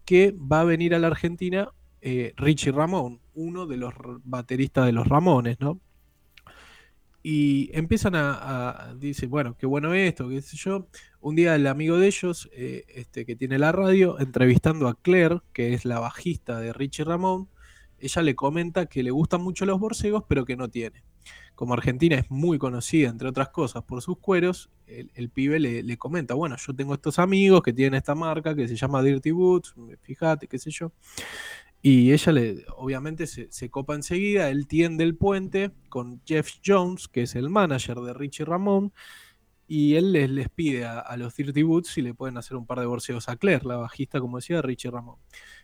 que 0.05 0.33
va 0.33 0.61
a 0.61 0.65
venir 0.65 0.95
a 0.95 0.99
la 0.99 1.07
Argentina 1.07 1.71
eh, 2.03 2.35
Richie 2.37 2.71
Ramón, 2.71 3.21
uno 3.35 3.67
de 3.67 3.79
los 3.79 3.95
bateristas 4.25 4.85
de 4.87 4.93
los 4.93 5.09
Ramones, 5.09 5.59
¿no? 5.59 5.81
Y 7.29 7.71
empiezan 7.77 8.15
a, 8.15 8.95
dice, 9.01 9.27
bueno, 9.27 9.57
qué 9.59 9.67
bueno 9.67 9.93
esto, 9.95 10.29
qué 10.29 10.41
sé 10.43 10.57
yo. 10.57 10.87
Un 11.21 11.35
día 11.35 11.57
el 11.57 11.67
amigo 11.67 11.99
de 11.99 12.07
ellos, 12.07 12.49
eh, 12.53 12.85
este, 12.87 13.27
que 13.27 13.35
tiene 13.35 13.59
la 13.59 13.73
radio, 13.73 14.17
entrevistando 14.21 14.87
a 14.87 14.95
Claire, 14.95 15.41
que 15.53 15.75
es 15.75 15.85
la 15.85 15.99
bajista 15.99 16.61
de 16.61 16.73
Richie 16.73 17.03
Ramón, 17.03 17.49
ella 17.99 18.23
le 18.23 18.37
comenta 18.37 18.87
que 18.87 19.03
le 19.03 19.11
gustan 19.11 19.41
mucho 19.43 19.67
los 19.67 19.81
borcegos, 19.81 20.23
pero 20.29 20.45
que 20.45 20.55
no 20.55 20.69
tiene. 20.69 21.03
Como 21.57 21.75
Argentina 21.75 22.15
es 22.15 22.31
muy 22.31 22.59
conocida, 22.59 23.09
entre 23.09 23.27
otras 23.29 23.49
cosas, 23.49 23.83
por 23.83 24.03
sus 24.03 24.19
cueros, 24.19 24.71
el, 24.87 25.29
pibe 25.29 25.59
le, 25.59 25.83
le, 25.83 25.97
comenta, 25.97 26.35
bueno, 26.35 26.55
yo 26.57 26.77
tengo 26.77 26.95
estos 26.95 27.19
amigos 27.19 27.61
que 27.61 27.73
tienen 27.73 27.95
esta 27.97 28.15
marca 28.15 28.55
que 28.55 28.69
se 28.69 28.77
llama 28.77 29.03
Dirty 29.03 29.33
Boots, 29.33 29.75
fíjate, 30.03 30.47
qué 30.47 30.61
sé 30.61 30.71
yo. 30.71 30.93
Y 31.89 32.13
ella 32.13 32.33
le, 32.33 32.65
obviamente 32.79 33.29
se, 33.29 33.71
copa 33.71 33.95
enseguida, 33.95 34.51
él 34.51 34.67
tiende 34.67 35.05
el 35.05 35.17
puente 35.17 35.71
con 35.89 36.21
Jeff 36.27 36.51
Jones, 36.67 37.07
que 37.07 37.23
es 37.23 37.37
el 37.37 37.49
manager 37.49 37.99
de 37.99 38.13
Richie 38.13 38.45
Ramón, 38.45 38.93
y 39.69 39.95
él 39.95 40.11
les, 40.11 40.29
les 40.29 40.49
pide 40.49 40.85
a, 40.85 41.17
los 41.17 41.37
Dirty 41.37 41.63
Boots 41.63 41.91
si 41.91 42.03
le 42.03 42.13
pueden 42.13 42.39
hacer 42.39 42.57
un 42.57 42.67
par 42.67 42.81
de 42.81 42.87
borseos 42.87 43.29
a 43.29 43.37
Claire, 43.37 43.65
la 43.65 43.77
bajista, 43.77 44.19
como 44.19 44.39
decía, 44.39 44.57
de 44.57 44.63
Richie 44.63 44.91
Ramón. 44.91 45.21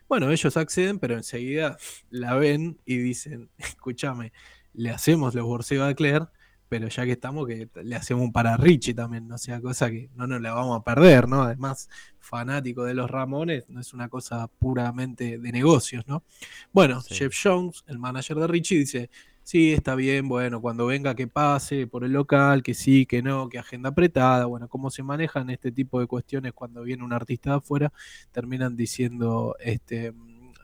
Bueno, 0.09 0.31
ellos 0.31 0.57
acceden, 0.57 1.01
pero 1.01 1.17
enseguida 1.17 1.77
la 2.09 2.37
ven 2.37 2.79
y 2.87 2.99
dicen, 2.99 3.51
escúchame, 3.59 4.33
le 4.75 4.91
hacemos 4.91 5.35
los 5.35 5.45
borseos 5.45 5.91
a 5.91 5.95
Claire, 5.97 6.27
pero 6.73 6.89
ya 6.89 7.05
que 7.05 7.13
estamos, 7.13 7.47
que 7.47 7.69
le 7.85 7.97
hacemos 7.97 8.25
un 8.25 8.33
para 8.33 8.57
Richie 8.57 8.95
también, 8.95 9.29
no 9.29 9.37
sea 9.37 9.61
cosa 9.61 9.91
que 9.91 10.09
no 10.15 10.27
nos 10.27 10.41
la 10.41 10.55
vamos 10.55 10.81
a 10.81 10.83
perder, 10.83 11.29
¿no? 11.29 11.43
Además, 11.43 11.91
fanático 12.19 12.85
de 12.85 12.95
los 12.95 13.11
Ramones, 13.11 13.69
no 13.69 13.79
es 13.79 13.93
una 13.93 14.09
cosa 14.09 14.49
puramente 14.49 15.37
de 15.37 15.53
negocios, 15.53 16.09
¿no? 16.09 16.25
Bueno, 16.73 17.03
Jeff 17.03 17.35
Jones, 17.45 17.85
el 17.89 17.99
manager 17.99 18.39
de 18.39 18.47
Richie, 18.47 18.79
dice, 18.79 19.11
Sí, 19.43 19.75
está 19.75 19.95
bien, 19.97 20.29
bueno, 20.29 20.63
cuando 20.63 20.87
venga 20.87 21.15
que 21.15 21.27
pase 21.27 21.87
por 21.87 22.05
el 22.05 22.13
local, 22.13 22.63
que 22.63 22.73
sí, 22.73 23.05
que 23.05 23.21
no, 23.21 23.51
que 23.51 23.59
agenda 23.59 23.91
apretada, 23.91 24.47
bueno, 24.47 24.67
cómo 24.69 24.89
se 24.89 25.03
manejan 25.03 25.51
este 25.51 25.73
tipo 25.73 26.01
de 26.01 26.07
cuestiones 26.07 26.55
cuando 26.55 26.85
viene 26.85 27.05
un 27.05 27.13
artista 27.13 27.51
de 27.51 27.57
afuera, 27.57 27.93
terminan 28.31 28.77
diciendo, 28.77 29.57
este, 29.61 30.15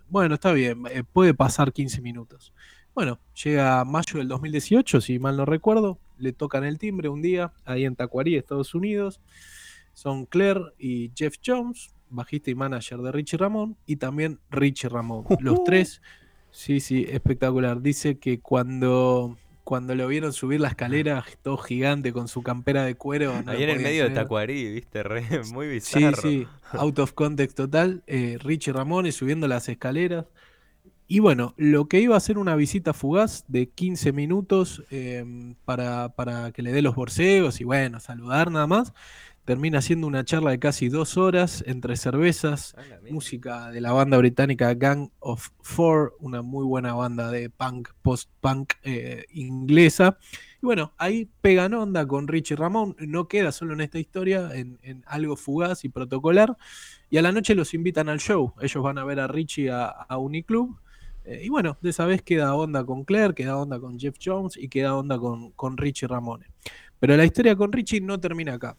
bueno, 0.08 0.36
está 0.36 0.52
bien, 0.52 0.84
eh, 0.90 1.04
puede 1.04 1.34
pasar 1.34 1.70
15 1.74 2.00
minutos. 2.00 2.54
Bueno, 2.94 3.20
llega 3.44 3.84
mayo 3.84 4.18
del 4.18 4.28
2018, 4.28 5.00
si 5.00 5.18
mal 5.18 5.36
no 5.36 5.44
recuerdo, 5.44 5.98
le 6.18 6.32
tocan 6.32 6.64
el 6.64 6.78
timbre 6.78 7.08
un 7.08 7.22
día 7.22 7.52
ahí 7.64 7.84
en 7.84 7.94
Tacuarí, 7.94 8.34
Estados 8.36 8.74
Unidos. 8.74 9.20
Son 9.94 10.26
Claire 10.26 10.60
y 10.78 11.10
Jeff 11.14 11.36
Jones, 11.44 11.90
bajista 12.10 12.50
y 12.50 12.54
manager 12.54 12.98
de 12.98 13.12
Richie 13.12 13.36
Ramón, 13.36 13.76
y 13.86 13.96
también 13.96 14.40
Richie 14.50 14.88
Ramón. 14.88 15.24
Los 15.40 15.62
tres, 15.64 16.02
sí, 16.50 16.80
sí, 16.80 17.06
espectacular. 17.08 17.80
Dice 17.82 18.18
que 18.18 18.40
cuando, 18.40 19.36
cuando 19.62 19.94
lo 19.94 20.08
vieron 20.08 20.32
subir 20.32 20.60
la 20.60 20.68
escalera, 20.68 21.24
todo 21.42 21.56
gigante 21.58 22.12
con 22.12 22.26
su 22.26 22.42
campera 22.42 22.84
de 22.84 22.96
cuero. 22.96 23.42
no 23.44 23.52
Ahí 23.52 23.62
en 23.62 23.70
el 23.70 23.80
medio 23.80 24.08
de. 24.08 24.10
Tacuarí, 24.10 24.72
viste, 24.72 25.02
re, 25.04 25.24
muy 25.52 25.66
Sí, 25.80 25.98
bizarro. 25.98 26.22
sí, 26.22 26.46
out 26.72 26.98
of 26.98 27.12
context 27.12 27.56
total. 27.56 28.02
eh, 28.08 28.38
Richie 28.42 28.72
Ramones 28.72 29.14
subiendo 29.16 29.46
las 29.46 29.68
escaleras. 29.68 30.26
Y 31.10 31.20
bueno, 31.20 31.54
lo 31.56 31.88
que 31.88 32.00
iba 32.00 32.18
a 32.18 32.20
ser 32.20 32.36
una 32.36 32.54
visita 32.54 32.92
fugaz 32.92 33.44
de 33.48 33.70
15 33.70 34.12
minutos 34.12 34.84
eh, 34.90 35.24
para, 35.64 36.10
para 36.10 36.52
que 36.52 36.60
le 36.60 36.70
dé 36.70 36.82
los 36.82 36.94
borseos 36.94 37.62
y 37.62 37.64
bueno, 37.64 37.98
saludar 37.98 38.50
nada 38.50 38.66
más, 38.66 38.92
termina 39.46 39.80
siendo 39.80 40.06
una 40.06 40.26
charla 40.26 40.50
de 40.50 40.58
casi 40.58 40.90
dos 40.90 41.16
horas 41.16 41.64
entre 41.66 41.96
cervezas, 41.96 42.76
música 43.10 43.70
de 43.70 43.80
la 43.80 43.92
banda 43.92 44.18
británica 44.18 44.74
Gang 44.74 45.08
of 45.20 45.48
Four, 45.62 46.14
una 46.20 46.42
muy 46.42 46.66
buena 46.66 46.92
banda 46.92 47.30
de 47.30 47.48
punk, 47.48 47.88
post-punk 48.02 48.74
eh, 48.82 49.24
inglesa. 49.32 50.18
Y 50.62 50.66
bueno, 50.66 50.92
ahí 50.98 51.30
pegan 51.40 51.72
onda 51.72 52.06
con 52.06 52.28
Richie 52.28 52.56
Ramón, 52.56 52.94
no 52.98 53.28
queda 53.28 53.50
solo 53.50 53.72
en 53.72 53.80
esta 53.80 53.98
historia, 53.98 54.50
en, 54.52 54.78
en 54.82 55.02
algo 55.06 55.36
fugaz 55.36 55.86
y 55.86 55.88
protocolar. 55.88 56.54
Y 57.08 57.16
a 57.16 57.22
la 57.22 57.32
noche 57.32 57.54
los 57.54 57.72
invitan 57.72 58.10
al 58.10 58.18
show. 58.20 58.52
Ellos 58.60 58.84
van 58.84 58.98
a 58.98 59.04
ver 59.06 59.20
a 59.20 59.26
Richie 59.28 59.70
a, 59.70 59.86
a 59.86 60.18
Uniclub. 60.18 60.78
Eh, 61.28 61.42
y 61.44 61.48
bueno, 61.50 61.76
de 61.82 61.90
esa 61.90 62.06
vez 62.06 62.22
queda 62.22 62.54
onda 62.54 62.84
con 62.84 63.04
Claire, 63.04 63.34
queda 63.34 63.56
onda 63.58 63.78
con 63.78 63.98
Jeff 63.98 64.16
Jones 64.22 64.56
y 64.56 64.68
queda 64.68 64.96
onda 64.96 65.18
con, 65.18 65.52
con 65.52 65.76
Richie 65.76 66.08
Ramone. 66.08 66.46
Pero 66.98 67.16
la 67.16 67.24
historia 67.24 67.54
con 67.54 67.70
Richie 67.70 68.00
no 68.00 68.18
termina 68.18 68.54
acá. 68.54 68.76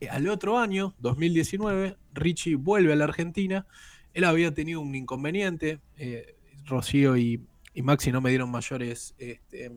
Eh, 0.00 0.08
Al 0.08 0.28
otro 0.28 0.58
año, 0.58 0.94
2019, 0.98 1.96
Richie 2.14 2.56
vuelve 2.56 2.92
a 2.92 2.96
la 2.96 3.04
Argentina. 3.04 3.66
Él 4.12 4.24
había 4.24 4.52
tenido 4.52 4.80
un 4.80 4.94
inconveniente. 4.94 5.80
eh, 5.96 6.36
Rocío 6.64 7.16
y, 7.16 7.44
y 7.74 7.82
Maxi 7.82 8.12
no 8.12 8.20
me 8.20 8.30
dieron 8.30 8.48
mayores, 8.50 9.14
este, 9.18 9.72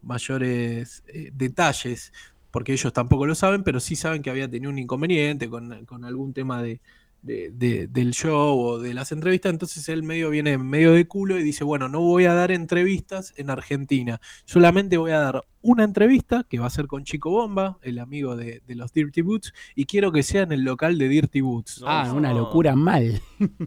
mayores 0.00 1.02
detalles, 1.32 2.12
porque 2.52 2.72
ellos 2.72 2.92
tampoco 2.92 3.26
lo 3.26 3.34
saben, 3.34 3.64
pero 3.64 3.80
sí 3.80 3.96
saben 3.96 4.22
que 4.22 4.30
había 4.30 4.48
tenido 4.48 4.70
un 4.70 4.78
inconveniente 4.78 5.48
con, 5.50 5.84
con 5.86 6.04
algún 6.04 6.32
tema 6.32 6.62
de, 6.62 6.80
de- 7.22 7.50
de- 7.50 7.86
del 7.86 8.12
show 8.12 8.58
o 8.58 8.78
de 8.78 8.94
las 8.94 9.12
entrevistas. 9.12 9.50
Entonces 9.52 9.88
él 9.88 10.02
medio 10.02 10.30
viene 10.30 10.56
medio 10.58 10.92
de 10.92 11.06
culo 11.06 11.38
y 11.38 11.42
dice, 11.42 11.64
bueno, 11.64 11.88
no 11.88 12.00
voy 12.00 12.24
a 12.24 12.34
dar 12.34 12.50
entrevistas 12.50 13.34
en 13.36 13.50
Argentina. 13.50 14.20
Solamente 14.44 14.96
voy 14.96 15.10
a 15.12 15.18
dar 15.20 15.44
una 15.62 15.84
entrevista 15.84 16.44
que 16.48 16.58
va 16.58 16.66
a 16.66 16.70
ser 16.70 16.86
con 16.86 17.04
Chico 17.04 17.30
Bomba, 17.30 17.78
el 17.82 17.98
amigo 17.98 18.36
de, 18.36 18.62
de 18.66 18.74
los 18.74 18.92
Dirty 18.92 19.20
Boots, 19.20 19.52
y 19.74 19.84
quiero 19.84 20.12
que 20.12 20.22
sea 20.22 20.42
en 20.42 20.52
el 20.52 20.62
local 20.64 20.96
de 20.98 21.08
Dirty 21.08 21.40
Boots. 21.42 21.82
Ah, 21.86 22.04
No. 22.08 22.14
una 22.14 22.32
locura 22.32 22.74
mal. 22.74 23.20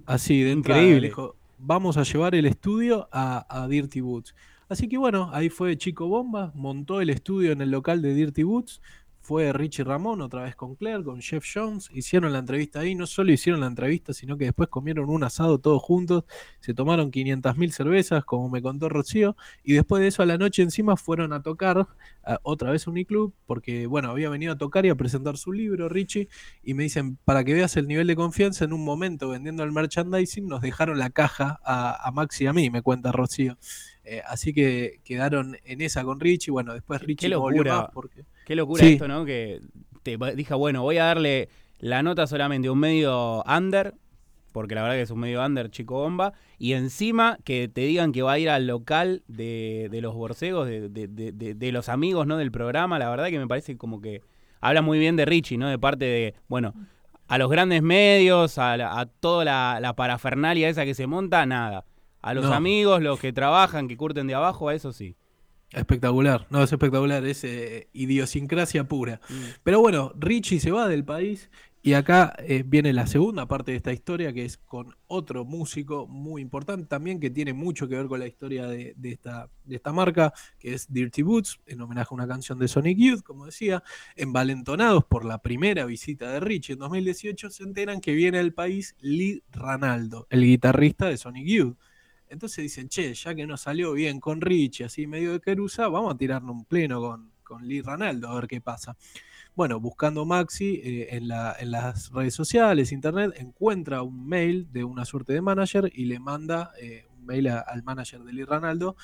Así, 0.05 0.41
de 0.41 0.51
Increíble. 0.51 1.07
dijo, 1.07 1.35
vamos 1.59 1.97
a 1.97 2.03
llevar 2.03 2.33
el 2.35 2.45
estudio 2.45 3.07
a, 3.11 3.45
a 3.49 3.67
Dirty 3.67 4.01
Boots. 4.01 4.33
Así 4.69 4.87
que 4.87 4.97
bueno, 4.97 5.29
ahí 5.33 5.49
fue 5.49 5.77
Chico 5.77 6.07
Bomba, 6.07 6.51
montó 6.55 6.99
el 7.01 7.11
estudio 7.11 7.51
en 7.51 7.61
el 7.61 7.69
local 7.69 8.01
de 8.01 8.15
Dirty 8.15 8.41
Boots. 8.41 8.81
Fue 9.25 9.53
Richie 9.53 9.85
Ramón 9.85 10.21
otra 10.21 10.43
vez 10.43 10.53
con 10.53 10.75
Claire, 10.75 11.01
con 11.01 11.21
Jeff 11.21 11.45
Jones. 11.51 11.89
Hicieron 11.93 12.33
la 12.33 12.39
entrevista 12.39 12.81
ahí. 12.81 12.93
No 12.93 13.07
solo 13.07 13.31
hicieron 13.31 13.61
la 13.61 13.67
entrevista, 13.67 14.11
sino 14.13 14.37
que 14.37 14.43
después 14.45 14.67
comieron 14.67 15.09
un 15.09 15.23
asado 15.23 15.59
todos 15.59 15.81
juntos. 15.81 16.25
Se 16.59 16.73
tomaron 16.73 17.09
500.000 17.09 17.71
cervezas, 17.71 18.25
como 18.25 18.49
me 18.49 18.61
contó 18.61 18.89
Rocío. 18.89 19.37
Y 19.63 19.73
después 19.73 20.01
de 20.01 20.09
eso, 20.09 20.23
a 20.23 20.25
la 20.25 20.37
noche 20.37 20.61
encima 20.61 20.97
fueron 20.97 21.31
a 21.31 21.41
tocar 21.41 21.87
a- 22.25 22.39
otra 22.43 22.71
vez 22.71 22.85
a 22.85 22.91
Uniclub. 22.91 23.33
Porque, 23.45 23.87
bueno, 23.87 24.09
había 24.09 24.29
venido 24.29 24.51
a 24.51 24.57
tocar 24.57 24.85
y 24.85 24.89
a 24.89 24.95
presentar 24.95 25.37
su 25.37 25.53
libro, 25.53 25.87
Richie 25.87 26.27
y 26.61 26.73
me 26.73 26.83
dicen, 26.83 27.17
para 27.23 27.45
que 27.45 27.53
veas 27.53 27.77
el 27.77 27.87
nivel 27.87 28.07
de 28.07 28.17
confianza, 28.17 28.65
en 28.65 28.73
un 28.73 28.83
momento 28.83 29.29
vendiendo 29.29 29.63
el 29.63 29.71
merchandising, 29.71 30.47
nos 30.47 30.61
dejaron 30.61 30.99
la 30.99 31.09
caja 31.11 31.61
a, 31.63 32.07
a 32.07 32.11
Max 32.11 32.41
y 32.41 32.47
a 32.47 32.51
mí, 32.53 32.69
me 32.69 32.81
cuenta 32.81 33.13
Rocío. 33.13 33.57
Eh, 34.03 34.21
así 34.27 34.53
que 34.53 34.99
quedaron 35.05 35.55
en 35.63 35.79
esa 35.79 36.03
con 36.03 36.19
Richie. 36.19 36.51
Bueno, 36.51 36.73
después 36.73 37.01
Richie 37.01 37.29
volvió 37.39 37.61
más 37.83 37.91
porque. 37.93 38.25
Qué 38.45 38.55
locura 38.55 38.83
Sí. 38.83 38.93
esto, 38.93 39.07
¿no? 39.07 39.25
Que 39.25 39.61
te 40.03 40.17
va- 40.17 40.31
dije, 40.31 40.53
bueno, 40.53 40.81
voy 40.81 40.97
a 40.97 41.05
darle 41.05 41.49
la 41.79 42.03
nota 42.03 42.27
solamente 42.27 42.67
a 42.67 42.71
un 42.71 42.79
medio 42.79 43.43
under, 43.43 43.93
porque 44.51 44.75
la 44.75 44.83
verdad 44.83 44.95
que 44.97 45.01
es 45.03 45.11
un 45.11 45.19
medio 45.19 45.43
under, 45.43 45.69
chico 45.71 45.95
bomba, 45.95 46.33
y 46.57 46.73
encima 46.73 47.37
que 47.43 47.67
te 47.67 47.81
digan 47.81 48.11
que 48.11 48.21
va 48.21 48.33
a 48.33 48.39
ir 48.39 48.49
al 48.49 48.67
local 48.67 49.23
de, 49.27 49.87
de 49.91 50.01
los 50.01 50.13
borcegos, 50.13 50.67
de, 50.67 50.89
de- 50.89 51.07
de- 51.07 51.31
de- 51.31 51.53
de 51.55 51.71
los 51.71 51.89
amigos, 51.89 52.27
¿no? 52.27 52.37
Del 52.37 52.51
programa, 52.51 52.99
la 52.99 53.09
verdad 53.09 53.27
que 53.29 53.39
me 53.39 53.47
parece 53.47 53.77
como 53.77 53.99
que 54.01 54.21
habla 54.61 54.81
muy 54.81 54.99
bien 54.99 55.15
de 55.15 55.25
Richie, 55.25 55.57
¿no? 55.57 55.67
De 55.69 55.79
parte 55.79 56.05
de, 56.05 56.35
bueno, 56.47 56.73
a 57.27 57.37
los 57.37 57.49
grandes 57.49 57.81
medios, 57.81 58.57
a, 58.57 58.77
la- 58.77 58.99
a 58.99 59.05
toda 59.07 59.43
la, 59.45 59.79
la 59.81 59.95
parafernalia 59.95 60.69
esa 60.69 60.85
que 60.85 60.93
se 60.93 61.07
monta, 61.07 61.45
nada. 61.45 61.85
A 62.21 62.33
los 62.33 62.45
No. 62.45 62.53
amigos, 62.53 63.01
los 63.01 63.19
que 63.19 63.33
trabajan, 63.33 63.87
que 63.87 63.97
curten 63.97 64.27
de 64.27 64.35
abajo, 64.35 64.69
a 64.69 64.75
eso 64.75 64.93
sí. 64.93 65.15
Espectacular, 65.73 66.45
no, 66.51 66.61
es 66.61 66.71
espectacular, 66.71 67.25
es 67.25 67.43
eh, 67.43 67.89
idiosincrasia 67.93 68.87
pura. 68.87 69.19
Pero 69.63 69.79
bueno, 69.79 70.13
Richie 70.15 70.59
se 70.59 70.71
va 70.71 70.87
del 70.87 71.03
país 71.03 71.49
y 71.85 71.95
acá 71.95 72.33
eh, 72.39 72.63
viene 72.65 72.93
la 72.93 73.07
segunda 73.07 73.45
parte 73.45 73.71
de 73.71 73.77
esta 73.77 73.91
historia 73.91 74.31
que 74.31 74.45
es 74.45 74.55
con 74.57 74.95
otro 75.07 75.43
músico 75.43 76.07
muy 76.07 76.41
importante 76.41 76.85
también 76.85 77.19
que 77.19 77.29
tiene 77.29 77.51
mucho 77.51 77.89
que 77.89 77.95
ver 77.95 78.07
con 78.07 78.21
la 78.21 78.27
historia 78.27 78.67
de, 78.67 78.93
de 78.95 79.11
esta, 79.11 79.49
de 79.65 79.75
esta 79.75 79.91
marca, 79.91 80.31
que 80.59 80.75
es 80.75 80.93
Dirty 80.93 81.23
Boots, 81.23 81.59
en 81.65 81.81
homenaje 81.81 82.07
a 82.11 82.15
una 82.15 82.27
canción 82.27 82.57
de 82.57 82.69
Sonic 82.69 82.97
Youth, 82.97 83.23
como 83.23 83.47
decía, 83.47 83.83
envalentonados 84.15 85.03
por 85.03 85.25
la 85.25 85.41
primera 85.41 85.85
visita 85.85 86.31
de 86.31 86.39
Richie 86.39 86.73
en 86.73 86.79
2018, 86.79 87.49
se 87.49 87.63
enteran 87.63 87.99
que 87.99 88.13
viene 88.13 88.39
al 88.39 88.53
país 88.53 88.95
Lee 89.01 89.43
Ranaldo, 89.51 90.25
el 90.29 90.45
guitarrista 90.45 91.07
de 91.07 91.17
Sonic 91.17 91.47
Youth. 91.47 91.77
Entonces 92.33 92.63
dicen, 92.63 92.89
che, 92.89 93.13
ya 93.13 93.35
que 93.35 93.45
nos 93.47 93.61
salió 93.61 93.93
bien 93.93 94.19
con 94.19 94.41
Richie, 94.41 94.85
así 94.85 95.07
medio 95.07 95.33
de 95.33 95.39
querusa, 95.39 95.87
vamos 95.87 96.13
a 96.13 96.17
tirarnos 96.17 96.55
un 96.55 96.65
pleno 96.65 96.99
con, 97.01 97.31
con 97.43 97.67
Lee 97.67 97.81
Ranaldo, 97.81 98.27
a 98.29 98.35
ver 98.35 98.47
qué 98.47 98.59
pasa. 98.61 98.97
Bueno, 99.55 99.79
buscando 99.79 100.25
Maxi 100.25 100.81
eh, 100.83 101.07
en, 101.15 101.27
la- 101.27 101.55
en 101.59 101.71
las 101.71 102.11
redes 102.11 102.33
sociales, 102.33 102.91
internet, 102.91 103.33
encuentra 103.37 104.01
un 104.01 104.27
mail 104.27 104.67
de 104.71 104.83
una 104.83 105.05
suerte 105.05 105.33
de 105.33 105.41
manager 105.41 105.91
y 105.93 106.05
le 106.05 106.19
manda 106.19 106.71
eh, 106.81 107.05
un 107.17 107.25
mail 107.25 107.47
al 107.49 107.83
manager 107.83 108.23
de 108.23 108.33
Lee 108.33 108.45
Ranaldo 108.45 108.95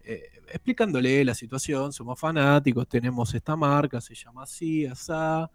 eh, 0.00 0.22
explicándole 0.48 1.24
la 1.24 1.34
situación, 1.34 1.92
somos 1.92 2.18
fanáticos, 2.18 2.88
tenemos 2.88 3.34
esta 3.34 3.56
marca, 3.56 4.00
se 4.00 4.14
llama 4.14 4.44
así, 4.44 4.86
asá. 4.86 5.50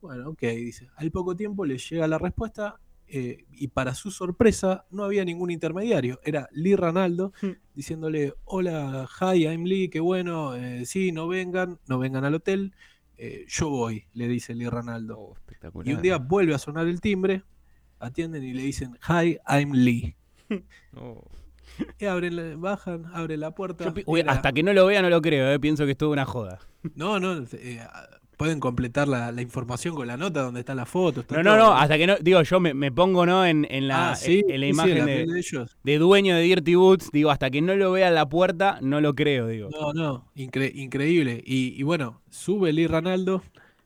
Bueno, 0.00 0.30
ok, 0.30 0.40
dice. 0.42 0.88
Al 0.96 1.10
poco 1.10 1.34
tiempo 1.36 1.64
le 1.64 1.76
llega 1.78 2.06
la 2.06 2.18
respuesta 2.18 2.80
eh, 3.08 3.44
y 3.50 3.68
para 3.68 3.94
su 3.94 4.10
sorpresa 4.10 4.84
no 4.90 5.04
había 5.04 5.24
ningún 5.24 5.50
intermediario. 5.50 6.20
Era 6.24 6.48
Lee 6.52 6.76
Ranaldo 6.76 7.32
Hmm. 7.42 7.52
diciéndole, 7.74 8.34
hola, 8.44 9.08
hi, 9.20 9.44
I'm 9.46 9.64
Lee, 9.64 9.88
qué 9.88 10.00
bueno, 10.00 10.54
eh, 10.56 10.84
sí, 10.86 11.12
no 11.12 11.28
vengan, 11.28 11.78
no 11.86 11.98
vengan 11.98 12.24
al 12.24 12.34
hotel, 12.34 12.74
eh, 13.16 13.44
yo 13.48 13.68
voy, 13.68 14.04
le 14.14 14.28
dice 14.28 14.54
Lee 14.54 14.68
Ranaldo. 14.68 15.18
Oh, 15.18 15.34
espectacular. 15.34 15.88
Y 15.88 15.94
un 15.94 16.02
día 16.02 16.18
vuelve 16.18 16.54
a 16.54 16.58
sonar 16.58 16.86
el 16.86 17.00
timbre, 17.00 17.42
atienden 17.98 18.44
y 18.44 18.52
le 18.52 18.62
dicen, 18.62 18.96
hi, 19.08 19.38
I'm 19.48 19.72
Lee. 19.72 20.14
Oh. 20.96 21.24
Y 22.00 22.06
abren, 22.06 22.60
bajan, 22.60 23.06
abren 23.14 23.38
la 23.40 23.54
puerta. 23.54 23.84
Yo 23.84 23.94
pi- 23.94 24.02
uy, 24.06 24.20
era- 24.20 24.32
hasta 24.32 24.52
que 24.52 24.62
no 24.64 24.72
lo 24.72 24.86
vea 24.86 25.00
no 25.02 25.10
lo 25.10 25.20
creo, 25.22 25.60
pienso 25.60 25.84
que 25.84 25.92
es 25.92 25.98
toda 25.98 26.10
una 26.12 26.24
joda. 26.24 26.58
No, 26.96 27.20
no, 27.20 27.44
eh, 27.52 27.80
pueden 28.38 28.60
completar 28.60 29.08
la, 29.08 29.32
la 29.32 29.42
información 29.42 29.94
con 29.94 30.06
la 30.06 30.16
nota 30.16 30.42
donde 30.42 30.60
está 30.60 30.74
la 30.74 30.86
foto. 30.86 31.20
está 31.20 31.36
No, 31.36 31.42
no, 31.42 31.56
todo. 31.56 31.58
no, 31.58 31.74
hasta 31.76 31.98
que 31.98 32.06
no, 32.06 32.16
digo, 32.18 32.42
yo 32.42 32.60
me, 32.60 32.72
me 32.74 32.90
pongo, 32.92 33.26
¿no? 33.26 33.44
En, 33.46 33.66
en 33.70 33.88
la, 33.88 34.12
Ah, 34.12 34.16
sí, 34.16 34.44
en 34.48 34.60
la 34.62 34.66
sí, 34.66 34.72
sí, 34.72 34.72
imagen 34.72 34.98
la 34.98 35.06
de, 35.06 35.12
piel 35.12 35.28
de 35.28 35.38
ellos. 35.38 35.78
de 35.82 35.98
dueño 35.98 36.36
de 36.36 36.42
Dirty 36.42 36.74
Boots, 36.76 37.10
digo, 37.12 37.30
hasta 37.30 37.50
que 37.50 37.60
no 37.62 37.74
lo 37.76 37.92
vea 37.92 38.08
en 38.08 38.14
la 38.14 38.28
puerta, 38.28 38.78
no 38.82 39.00
lo 39.00 39.14
creo, 39.14 39.48
digo. 39.48 39.68
No, 39.70 39.92
no, 39.92 40.32
incre- 40.34 40.72
increíble. 40.74 41.42
Y, 41.44 41.78
y 41.78 41.82
bueno, 41.82 42.22
sube 42.30 42.72
Lee 42.72 42.86
Ranaldo, 42.86 43.42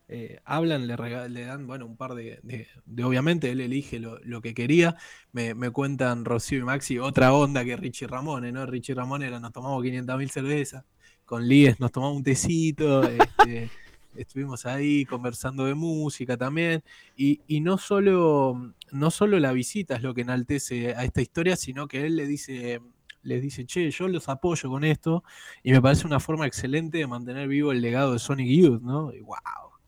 eh, 0.09 0.38
hablan, 0.44 0.87
le, 0.87 0.97
le 1.28 1.44
dan, 1.44 1.66
bueno, 1.66 1.87
un 1.87 1.97
par 1.97 2.14
de, 2.14 2.38
de- 2.42 2.68
de- 2.85 3.04
obviamente 3.04 3.50
él 3.50 3.61
elige 3.61 3.99
lo, 3.99 4.18
lo 4.21 4.40
que 4.42 4.54
quería. 4.54 4.97
Me, 5.32 5.54
me 5.54 5.71
cuentan 5.71 6.25
Rocío 6.25 6.59
y 6.61 6.62
Maxi 6.62 6.99
otra 6.99 7.32
onda 7.35 7.64
que 7.64 7.76
Richie 7.76 8.06
Ramone, 8.06 8.52
¿no? 8.52 8.66
Richie 8.66 8.94
Ramone 8.94 9.26
era, 9.26 9.40
nos 9.40 9.52
tomamos 9.52 9.82
500.000 9.82 10.30
cervezas, 10.30 10.85
con 11.25 11.49
Líes 11.49 11.80
nos 11.80 11.90
tomamos 11.92 12.16
un 12.18 12.23
tecito, 12.25 13.02
este, 13.09 13.73
estuvimos 14.16 14.66
ahí 14.66 15.04
conversando 15.04 15.64
de 15.64 15.75
música 15.75 16.37
también. 16.37 16.83
Y, 17.16 17.40
y 17.47 17.61
no, 17.61 17.78
solo, 17.78 18.75
no 18.90 19.11
solo 19.11 19.38
la 19.38 19.52
visita 19.52 19.97
es 19.97 20.02
lo 20.02 20.14
que 20.14 20.23
enaltece 20.23 20.95
a 20.95 21.04
esta 21.04 21.21
historia, 21.21 21.57
sino 21.57 21.88
que 21.88 22.07
él 22.07 22.16
le 22.16 22.26
dice 22.26 22.81
les 23.23 23.40
dice, 23.40 23.64
che, 23.64 23.90
yo 23.90 24.09
los 24.09 24.28
apoyo 24.28 24.69
con 24.69 24.85
esto, 24.85 25.25
y 25.62 25.73
me 25.73 25.81
parece 25.81 26.07
una 26.07 26.21
forma 26.21 26.47
excelente 26.47 26.99
de 26.99 27.07
mantener 27.07 27.49
vivo 27.49 27.73
el 27.73 27.81
legado 27.81 28.12
de 28.12 28.19
Sonic 28.19 28.49
Youth, 28.49 28.83
¿no? 28.83 29.12
Y 29.12 29.21
wow, 29.21 29.37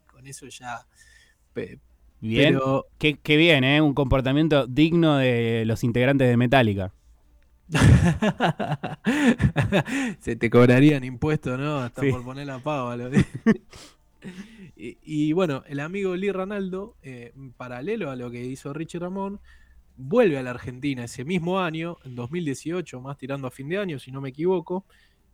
con 0.06 0.26
eso 0.26 0.46
ya... 0.46 0.86
Bien, 2.20 2.58
qué, 2.98 3.18
qué, 3.22 3.36
bien, 3.36 3.64
¿eh? 3.64 3.80
Un 3.80 3.94
comportamiento 3.94 4.66
digno 4.66 5.18
de 5.18 5.64
los 5.66 5.84
integrantes 5.84 6.28
de 6.28 6.36
Metallica. 6.36 6.92
Se 10.20 10.36
te 10.36 10.50
cobrarían 10.50 11.04
impuestos, 11.04 11.58
¿no? 11.58 11.78
Hasta 11.78 12.02
por 12.02 12.24
poner 12.24 12.46
la 12.46 12.58
pava. 12.58 12.96
y, 14.76 15.32
bueno, 15.32 15.62
el 15.66 15.80
amigo 15.80 16.16
Lee 16.16 16.32
Ranaldo, 16.32 16.96
eh, 17.02 17.32
paralelo 17.56 18.10
a 18.10 18.16
lo 18.16 18.30
que 18.30 18.44
hizo 18.44 18.72
Richie 18.72 18.98
Ramón, 18.98 19.40
vuelve 19.96 20.38
a 20.38 20.42
la 20.42 20.50
Argentina 20.50 21.04
ese 21.04 21.24
mismo 21.24 21.60
año, 21.60 21.98
en 22.04 22.16
2018, 22.16 23.00
más 23.00 23.16
tirando 23.16 23.46
a 23.46 23.50
fin 23.50 23.68
de 23.68 23.78
año, 23.78 23.98
si 23.98 24.10
no 24.10 24.20
me 24.20 24.30
equivoco, 24.30 24.86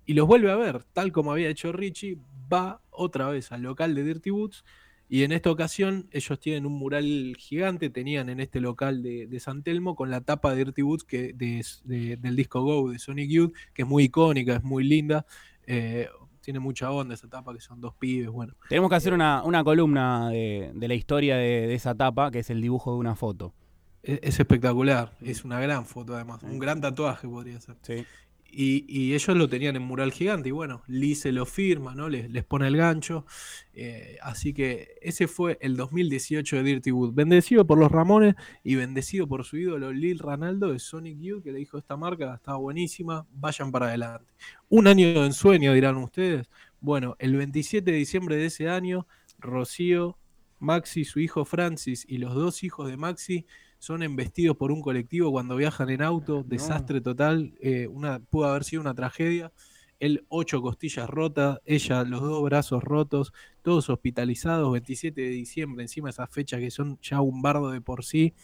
y 0.04 0.14
los 0.14 0.26
vuelve 0.26 0.50
a 0.50 0.56
ver, 0.56 0.84
tal 0.92 1.12
como 1.12 1.32
había 1.32 1.48
hecho 1.48 1.72
Richie, 1.72 2.18
va 2.52 2.82
otra 2.90 3.28
vez 3.28 3.52
al 3.52 3.62
local 3.62 3.94
de 3.94 4.04
Dirty 4.04 4.30
Woods 4.30 4.64
y 5.12 5.24
en 5.24 5.32
esta 5.32 5.50
ocasión 5.50 6.08
ellos 6.12 6.38
tienen 6.38 6.66
un 6.66 6.74
mural 6.74 7.34
gigante, 7.36 7.90
tenían 7.90 8.28
en 8.28 8.38
este 8.38 8.60
local 8.60 9.02
de, 9.02 9.40
San 9.40 9.64
Telmo 9.64 9.96
con 9.96 10.08
la 10.08 10.20
tapa 10.20 10.54
de 10.54 10.64
Dirty 10.64 10.82
Woods 10.82 11.02
que, 11.02 11.32
del 11.34 12.36
disco 12.36 12.62
Go 12.62 12.92
de 12.92 13.00
Sonic 13.00 13.28
Youth, 13.28 13.52
que 13.74 13.82
es 13.82 13.88
muy 13.88 14.04
icónica, 14.04 14.54
es 14.54 14.62
muy 14.62 14.84
linda. 14.84 15.26
Eh, 15.66 16.08
tiene 16.40 16.60
mucha 16.60 16.90
onda 16.90 17.14
esa 17.14 17.28
tapa, 17.28 17.52
que 17.52 17.60
son 17.60 17.80
dos 17.80 17.94
pibes, 17.94 18.30
bueno. 18.30 18.54
Tenemos 18.68 18.90
que 18.90 18.96
hacer 18.96 19.12
una, 19.12 19.42
columna 19.64 20.30
de, 20.30 20.72
la 20.74 20.94
historia 20.94 21.36
de, 21.36 21.74
esa 21.74 21.94
tapa, 21.94 22.30
que 22.30 22.40
es 22.40 22.50
el 22.50 22.60
dibujo 22.60 22.92
de 22.92 22.98
una 22.98 23.14
foto. 23.14 23.54
Es, 24.02 24.18
es, 24.22 24.40
espectacular, 24.40 25.12
es 25.20 25.44
una 25.44 25.60
gran 25.60 25.84
foto 25.84 26.14
además, 26.14 26.42
un 26.42 26.58
gran 26.58 26.80
tatuaje 26.80 27.28
podría 27.28 27.60
ser. 27.60 27.76
Sí. 27.82 28.06
Y, 28.52 29.14
ellos 29.14 29.36
lo 29.36 29.48
tenían 29.48 29.76
en 29.76 29.82
mural 29.82 30.12
gigante 30.12 30.48
y 30.48 30.52
bueno, 30.52 30.82
Lee 30.86 31.14
se 31.14 31.32
lo 31.32 31.46
firma, 31.46 31.94
¿no? 31.94 32.08
Les, 32.08 32.44
pone 32.44 32.66
el 32.66 32.76
gancho. 32.76 33.24
Eh, 33.72 34.18
así 34.22 34.52
que 34.52 34.96
ese 35.00 35.28
fue 35.28 35.58
el 35.60 35.76
2018 35.76 36.56
de 36.56 36.62
Dirty 36.62 36.90
Wood. 36.92 37.14
Bendecido 37.14 37.66
por 37.66 37.78
los 37.78 37.90
Ramones 37.90 38.34
y 38.64 38.74
bendecido 38.74 39.26
por 39.26 39.44
su 39.44 39.56
ídolo 39.56 39.92
Lil 39.92 40.18
Ranaldo 40.18 40.72
de 40.72 40.78
Sonic 40.78 41.18
Youth, 41.20 41.44
que 41.44 41.52
le 41.52 41.58
dijo 41.58 41.78
esta 41.78 41.96
marca 41.96 42.34
estaba 42.34 42.58
buenísima, 42.58 43.26
vayan 43.32 43.70
para 43.70 43.86
adelante. 43.86 44.32
Un 44.68 44.86
año 44.86 45.06
de 45.20 45.26
ensueño, 45.26 45.72
dirán 45.72 45.96
ustedes. 45.96 46.48
Bueno, 46.80 47.16
el 47.18 47.36
27 47.36 47.90
de 47.90 47.96
diciembre 47.96 48.36
de 48.36 48.46
ese 48.46 48.68
año, 48.68 49.06
Rocío, 49.38 50.18
Maxi, 50.58 51.04
su 51.04 51.20
hijo 51.20 51.44
Francis 51.44 52.04
y 52.08 52.18
los 52.18 52.34
dos 52.34 52.62
hijos 52.62 52.88
de 52.88 52.96
Maxi 52.96 53.46
son 53.80 54.02
embestidos 54.02 54.56
por 54.58 54.70
un 54.70 54.82
colectivo 54.82 55.32
cuando 55.32 55.56
viajan 55.56 55.88
en 55.88 56.02
auto, 56.02 56.44
desastre 56.46 57.00
total, 57.00 57.54
eh, 57.60 57.88
una, 57.88 58.18
pudo 58.20 58.46
haber 58.46 58.62
sido 58.62 58.82
una 58.82 58.94
tragedia. 58.94 59.52
Él, 59.98 60.24
ocho 60.28 60.60
costillas 60.60 61.08
rotas, 61.08 61.60
ella, 61.64 62.04
los 62.04 62.20
dos 62.20 62.42
brazos 62.42 62.84
rotos, 62.84 63.32
todos 63.62 63.88
hospitalizados, 63.88 64.70
27 64.70 65.18
de 65.20 65.28
diciembre, 65.30 65.82
encima 65.82 66.10
esas 66.10 66.30
fechas 66.30 66.60
que 66.60 66.70
son 66.70 66.98
ya 67.00 67.22
un 67.22 67.40
bardo 67.40 67.70
de 67.70 67.80
por 67.80 68.04
sí, 68.04 68.34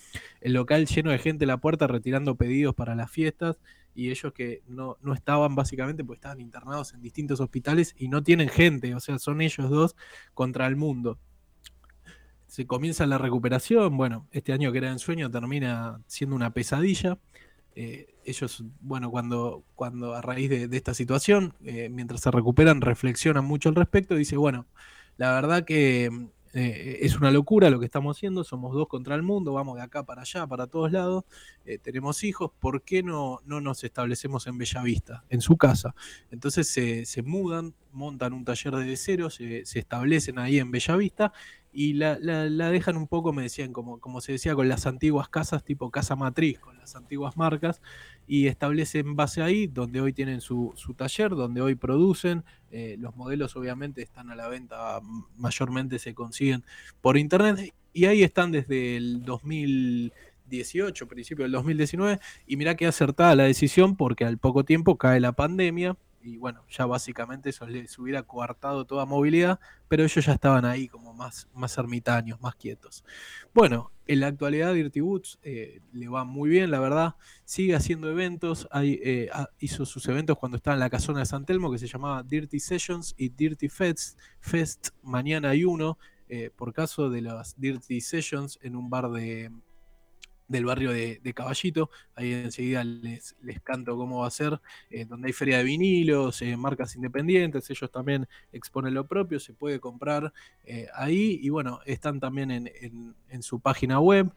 el 0.40 0.54
local 0.54 0.86
lleno 0.86 1.10
de 1.10 1.18
gente 1.18 1.44
en 1.44 1.48
la 1.48 1.58
puerta 1.58 1.86
retirando 1.86 2.34
pedidos 2.36 2.74
para 2.74 2.94
las 2.94 3.10
fiestas 3.10 3.58
y 3.94 4.10
ellos 4.10 4.32
que 4.32 4.62
no, 4.66 4.96
no 5.02 5.12
estaban 5.12 5.54
básicamente 5.54 6.02
porque 6.02 6.18
estaban 6.18 6.40
internados 6.40 6.94
en 6.94 7.02
distintos 7.02 7.40
hospitales 7.40 7.94
y 7.98 8.08
no 8.08 8.22
tienen 8.22 8.48
gente, 8.48 8.94
o 8.94 9.00
sea, 9.00 9.18
son 9.18 9.42
ellos 9.42 9.68
dos 9.68 9.96
contra 10.32 10.66
el 10.66 10.76
mundo 10.76 11.18
se 12.46 12.66
comienza 12.66 13.06
la 13.06 13.18
recuperación. 13.18 13.96
Bueno, 13.96 14.26
este 14.30 14.52
año 14.52 14.72
que 14.72 14.78
era 14.78 14.90
en 14.90 14.98
sueño 14.98 15.30
termina 15.30 16.00
siendo 16.06 16.36
una 16.36 16.50
pesadilla. 16.50 17.18
Eh, 17.74 18.14
ellos, 18.24 18.64
bueno, 18.80 19.10
cuando, 19.10 19.62
cuando 19.74 20.14
a 20.14 20.22
raíz 20.22 20.48
de, 20.48 20.68
esta 20.76 20.94
situación, 20.94 21.54
eh, 21.64 21.88
mientras 21.90 22.22
se 22.22 22.30
recuperan, 22.30 22.80
reflexionan 22.80 23.44
mucho 23.44 23.68
al 23.68 23.74
respecto. 23.74 24.14
Dice, 24.14 24.36
bueno, 24.36 24.66
la 25.18 25.32
verdad 25.32 25.64
que 25.64 26.06
eh, 26.54 26.98
es 27.02 27.16
una 27.16 27.30
locura 27.30 27.68
lo 27.68 27.78
que 27.78 27.84
estamos 27.84 28.16
haciendo, 28.16 28.44
somos 28.44 28.72
dos 28.72 28.88
contra 28.88 29.14
el 29.14 29.22
mundo, 29.22 29.52
vamos 29.52 29.76
de 29.76 29.82
acá 29.82 30.04
para 30.04 30.22
allá, 30.22 30.46
para 30.46 30.66
todos 30.66 30.90
lados, 30.90 31.24
tenemos 31.82 32.24
hijos, 32.24 32.50
¿por 32.58 32.82
qué 32.82 33.02
no, 33.02 33.40
no 33.44 33.60
nos 33.60 33.84
establecemos 33.84 34.46
en 34.46 34.56
Bellavista, 34.56 35.24
en 35.28 35.42
su 35.42 35.58
casa? 35.58 35.94
Entonces 36.30 36.68
se, 36.68 37.04
se 37.04 37.22
mudan, 37.22 37.74
montan 37.92 38.32
un 38.32 38.44
taller 38.44 38.74
de 38.76 38.96
cero, 38.96 39.28
se, 39.28 39.66
se 39.66 39.78
establecen 39.78 40.38
ahí 40.38 40.58
en 40.58 40.70
Bellavista 40.70 41.32
y 41.78 41.92
la, 41.92 42.18
la, 42.18 42.70
dejan 42.70 42.96
un 42.96 43.06
poco, 43.06 43.34
me 43.34 43.42
decían, 43.42 43.74
como, 43.74 44.00
como 44.00 44.22
se 44.22 44.32
decía, 44.32 44.54
con 44.54 44.66
las 44.66 44.86
antiguas 44.86 45.28
casas, 45.28 45.62
tipo 45.62 45.90
casa 45.90 46.16
matriz, 46.16 46.58
con 46.58 46.78
las 46.78 46.96
antiguas 46.96 47.36
marcas, 47.36 47.82
y 48.26 48.46
establecen 48.46 49.14
base 49.14 49.42
ahí, 49.42 49.66
donde 49.66 50.00
hoy 50.00 50.14
tienen 50.14 50.40
su, 50.40 50.72
su 50.74 50.94
taller, 50.94 51.32
donde 51.32 51.60
hoy 51.60 51.74
producen. 51.74 52.44
Eh, 52.70 52.96
los 52.98 53.14
modelos 53.14 53.56
obviamente 53.56 54.00
están 54.00 54.30
a 54.30 54.34
la 54.34 54.48
venta, 54.48 55.02
mayormente 55.36 55.98
se 55.98 56.14
consiguen 56.14 56.64
por 57.02 57.18
internet, 57.18 57.74
y 57.92 58.06
ahí 58.06 58.22
están 58.22 58.52
desde 58.52 58.96
el 58.96 59.22
2018, 59.26 61.06
principio 61.06 61.44
del 61.44 61.52
2019, 61.52 62.20
y 62.46 62.56
mirá 62.56 62.74
que 62.74 62.86
acertada 62.86 63.36
la 63.36 63.44
decisión 63.44 63.96
porque 63.96 64.24
al 64.24 64.38
poco 64.38 64.64
tiempo 64.64 64.96
cae 64.96 65.20
la 65.20 65.32
pandemia 65.32 65.94
y 66.26 66.38
bueno, 66.38 66.64
ya 66.68 66.86
básicamente 66.86 67.50
eso 67.50 67.66
les 67.66 67.96
hubiera 67.98 68.24
coartado 68.24 68.84
toda 68.84 69.06
movilidad, 69.06 69.60
pero 69.86 70.02
ellos 70.02 70.26
ya 70.26 70.32
estaban 70.32 70.64
ahí 70.64 70.88
como 70.88 71.14
más, 71.14 71.48
más 71.54 71.78
ermitaños, 71.78 72.40
más 72.40 72.56
quietos. 72.56 73.04
Bueno, 73.54 73.92
en 74.08 74.20
la 74.20 74.26
actualidad 74.26 74.74
Dirty 74.74 75.00
Woods 75.00 75.38
eh, 75.42 75.80
le 75.92 76.08
va 76.08 76.24
muy 76.24 76.50
bien, 76.50 76.72
la 76.72 76.80
verdad, 76.80 77.14
sigue 77.44 77.76
haciendo 77.76 78.10
eventos, 78.10 78.68
eh, 78.74 79.30
hizo 79.60 79.86
sus 79.86 80.08
eventos 80.08 80.36
cuando 80.36 80.56
estaba 80.56 80.74
en 80.74 80.80
la 80.80 80.90
casona 80.90 81.20
de 81.20 81.26
San 81.26 81.44
Telmo 81.44 81.70
que 81.70 81.78
se 81.78 81.86
llamaba 81.86 82.24
Dirty 82.24 82.58
Sessions 82.58 83.14
y 83.16 83.28
Dirty 83.28 83.68
Fest, 83.68 84.18
Fest 84.40 84.88
mañana 85.02 85.50
hay 85.50 85.64
uno, 85.64 85.96
eh, 86.28 86.50
por 86.54 86.72
caso 86.72 87.08
de 87.08 87.22
las 87.22 87.58
Dirty 87.60 88.00
Sessions 88.00 88.58
en 88.62 88.74
un 88.74 88.90
bar 88.90 89.10
de, 89.10 89.52
del 90.48 90.64
barrio 90.64 90.92
de, 90.92 91.34
Caballito. 91.34 91.90
Ahí 92.14 92.32
enseguida 92.32 92.84
les, 92.84 93.36
les, 93.42 93.60
canto 93.60 93.96
cómo 93.96 94.20
va 94.20 94.28
a 94.28 94.30
ser, 94.30 94.60
eh, 94.90 95.04
donde 95.04 95.28
hay 95.28 95.32
feria 95.32 95.58
de 95.58 95.64
vinilos, 95.64 96.40
eh, 96.42 96.56
marcas 96.56 96.94
independientes, 96.96 97.68
ellos 97.70 97.90
también 97.90 98.28
exponen 98.52 98.94
lo 98.94 99.06
propio, 99.06 99.40
se 99.40 99.52
puede 99.52 99.80
comprar 99.80 100.32
eh, 100.64 100.86
ahí 100.94 101.38
y 101.42 101.48
bueno, 101.50 101.80
están 101.84 102.20
también 102.20 102.50
en, 102.50 103.42
su 103.42 103.60
página 103.60 104.00
web. 104.00 104.32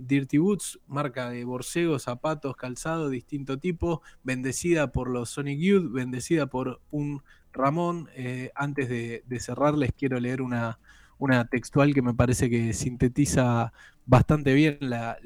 Dirty 0.00 0.38
Boots, 0.38 0.80
marca 0.88 1.30
de 1.30 1.44
borcego, 1.44 2.00
zapatos, 2.00 2.56
calzado, 2.56 3.10
distinto 3.10 3.58
tipo, 3.58 4.02
bendecida 4.24 4.90
por 4.90 5.08
los 5.08 5.30
Sonic 5.30 5.60
Youth, 5.60 5.92
bendecida 5.92 6.46
por 6.46 6.80
un 6.90 7.22
Ramón. 7.52 8.08
antes 8.56 8.88
de, 8.88 9.22
de 9.26 9.40
cerrar, 9.40 9.74
les 9.74 9.92
quiero 9.92 10.18
leer 10.18 10.42
una, 10.42 10.80
una 11.22 11.44
textual 11.44 11.94
que 11.94 12.02
me 12.02 12.14
parece 12.14 12.50
que 12.50 12.72
sintetiza 12.72 13.72
bastante 14.06 14.54
bien 14.54 14.78
la, 14.80 15.18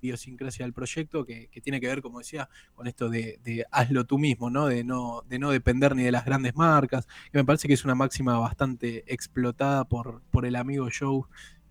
idiosincrasia 0.00 0.64
del 0.64 0.72
proyecto, 0.72 1.26
que, 1.26 1.50
tiene 1.62 1.82
que 1.82 1.86
ver, 1.86 2.00
como 2.00 2.20
decía, 2.20 2.48
con 2.74 2.86
esto 2.86 3.10
de, 3.10 3.66
hazlo 3.70 4.06
tú 4.06 4.18
mismo, 4.18 4.48
¿no? 4.48 4.68
De, 4.68 4.82
¿no? 4.82 5.22
de 5.28 5.38
no 5.38 5.50
depender 5.50 5.94
ni 5.94 6.02
de 6.02 6.12
las 6.12 6.24
grandes 6.24 6.56
marcas. 6.56 7.06
Y 7.26 7.36
me 7.36 7.44
parece 7.44 7.68
que 7.68 7.74
es 7.74 7.84
una 7.84 7.94
máxima 7.94 8.38
bastante 8.38 9.04
explotada 9.06 9.84
por, 9.84 10.22
por 10.30 10.46
el 10.46 10.56
amigo 10.56 10.88
Joe 10.98 11.24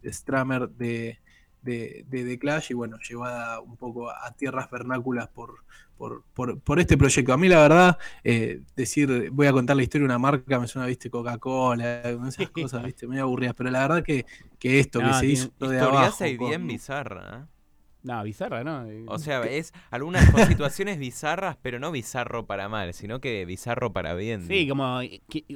Stramer 0.06 0.70
de, 0.70 1.20
de, 1.62 2.06
de, 2.08 2.40
Clash 2.40 2.72
y 2.72 2.74
bueno, 2.74 2.98
llevada 3.08 3.60
un 3.60 3.76
poco 3.78 4.10
a 4.10 4.32
tierras 4.36 4.70
vernáculas 4.70 5.28
por, 5.28 5.56
por, 5.98 6.80
este 6.80 6.98
proyecto. 6.98 7.34
A 7.34 7.38
mí 7.38 7.48
la 7.48 7.60
verdad, 7.60 7.98
eh, 8.24 8.62
decir, 8.76 9.30
voy 9.32 9.48
a 9.48 9.52
contar 9.52 9.76
la 9.76 9.84
historia 9.84 10.04
de 10.04 10.14
una 10.14 10.20
marca, 10.20 10.60
me 10.60 10.68
suena, 10.68 10.88
viste, 10.88 11.10
Coca-Cola, 11.10 12.02
esas 12.28 12.50
cosas, 12.52 12.84
viste, 12.84 13.08
medio 13.08 13.24
aburridas, 13.24 13.56
pero 13.56 13.70
la 13.70 13.82
verdad 13.82 14.04
que, 14.04 14.26
que 14.58 14.80
esto 14.80 15.00
que 15.00 15.14
se 15.14 15.26
hizo 15.28 15.50
de 15.60 15.80
abajo... 15.80 16.26
y 16.26 16.38
bien 16.38 16.68
bizarra, 16.68 17.44
¿eh? 17.44 17.60
No, 18.02 18.24
bizarra, 18.24 18.64
¿no? 18.64 18.88
O 19.08 19.20
sea, 19.20 19.42
es 19.44 19.74
algunas 19.92 20.26
situaciones 20.48 21.00
bizarras, 21.00 21.58
pero 21.62 21.80
no 21.80 21.92
bizarro 21.92 22.46
para 22.46 22.70
mal, 22.70 22.94
sino 22.94 23.20
que 23.20 23.44
bizarro 23.44 23.92
para 23.92 24.14
bien. 24.14 24.48
Sí, 24.48 24.70
como 24.70 25.02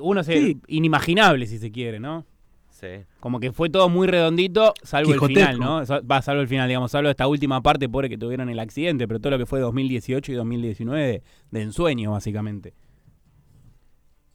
uno 0.02 0.24
se 0.26 0.58
inimaginable 0.68 1.48
si 1.48 1.58
se 1.58 1.72
quiere, 1.72 2.02
¿no? 2.02 2.26
Como 3.20 3.40
que 3.40 3.52
fue 3.52 3.70
todo 3.70 3.90
muy 3.90 4.08
redondito, 4.08 4.74
salvo 4.84 5.14
el 5.14 5.20
final, 5.20 5.60
¿no? 5.60 5.82
Va, 6.10 6.22
salvo 6.22 6.42
el 6.42 6.48
final, 6.48 6.68
digamos, 6.68 6.92
salvo 6.92 7.10
esta 7.10 7.28
última 7.28 7.62
parte 7.62 7.90
por 7.90 8.08
que 8.10 8.18
tuvieron 8.18 8.50
el 8.50 8.60
accidente, 8.60 9.08
pero 9.08 9.20
todo 9.20 9.32
lo 9.32 9.38
que 9.38 9.46
fue 9.46 9.60
2018 9.60 10.32
y 10.32 10.36
2019 10.36 11.24
de, 11.52 11.62
ensueño, 11.62 12.12
básicamente. 12.12 12.74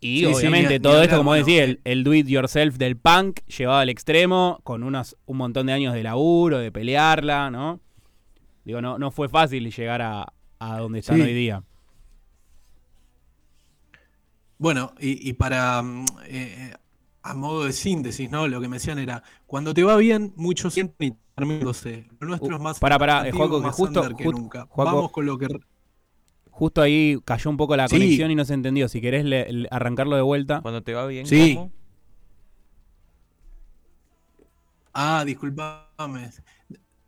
Y 0.00 0.24
obviamente 0.26 0.78
todo 0.78 1.02
esto, 1.02 1.16
como 1.16 1.34
decía, 1.34 1.64
el, 1.64 1.80
el, 1.84 2.04
do 2.04 2.14
it 2.14 2.26
yourself 2.28 2.76
del 2.76 2.96
punk 2.96 3.40
llevado 3.46 3.80
al 3.80 3.88
extremo, 3.88 4.60
con 4.62 4.84
unos, 4.84 5.16
un 5.26 5.36
montón 5.36 5.66
de 5.66 5.72
años 5.72 5.92
de 5.92 6.02
laburo, 6.04 6.58
de 6.58 6.70
pelearla, 6.70 7.50
¿no? 7.50 7.80
Digo, 8.64 8.80
no, 8.80 8.98
no 8.98 9.10
fue 9.10 9.28
fácil 9.28 9.70
llegar 9.72 10.02
a, 10.02 10.32
a 10.58 10.78
donde 10.78 11.00
están 11.00 11.20
hoy 11.20 11.34
día. 11.34 11.62
Bueno, 14.58 14.92
y, 14.98 15.32
para 15.34 15.80
mm, 15.82 16.04
eh, 16.26 16.74
a 17.30 17.34
modo 17.34 17.64
de 17.64 17.72
síntesis, 17.72 18.30
¿no? 18.30 18.48
Lo 18.48 18.60
que 18.60 18.68
me 18.68 18.76
decían 18.76 18.98
era, 18.98 19.22
cuando 19.46 19.74
te 19.74 19.82
va 19.82 19.96
bien, 19.96 20.32
muchos 20.36 20.74
sienten 20.74 21.08
y 21.12 21.16
terminándose. 21.34 22.08
Lo 22.20 22.28
nuestro 22.28 22.56
es 22.56 22.62
más 22.62 22.78
para, 22.78 22.98
para, 22.98 23.28
eh, 23.28 23.32
Juaco, 23.32 23.62
que 23.62 23.68
justo, 23.70 24.16
que 24.16 24.24
nunca. 24.24 24.68
Vamos 24.76 25.10
con 25.12 25.26
lo 25.26 25.36
que... 25.38 25.46
Justo 26.50 26.82
ahí 26.82 27.18
cayó 27.24 27.50
un 27.50 27.56
poco 27.56 27.76
la 27.76 27.86
Sí. 27.86 27.94
conexión 27.96 28.30
y 28.30 28.34
no 28.34 28.44
se 28.44 28.54
entendió. 28.54 28.88
Si 28.88 29.00
querés 29.00 29.24
le- 29.24 29.52
le- 29.52 29.68
arrancarlo 29.70 30.16
de 30.16 30.22
vuelta. 30.22 30.60
Cuando 30.60 30.82
te 30.82 30.92
va 30.94 31.06
bien, 31.06 31.26
Sí. 31.26 31.54
¿cómo? 31.54 31.70
Ah, 34.92 35.22
disculpame. 35.24 36.30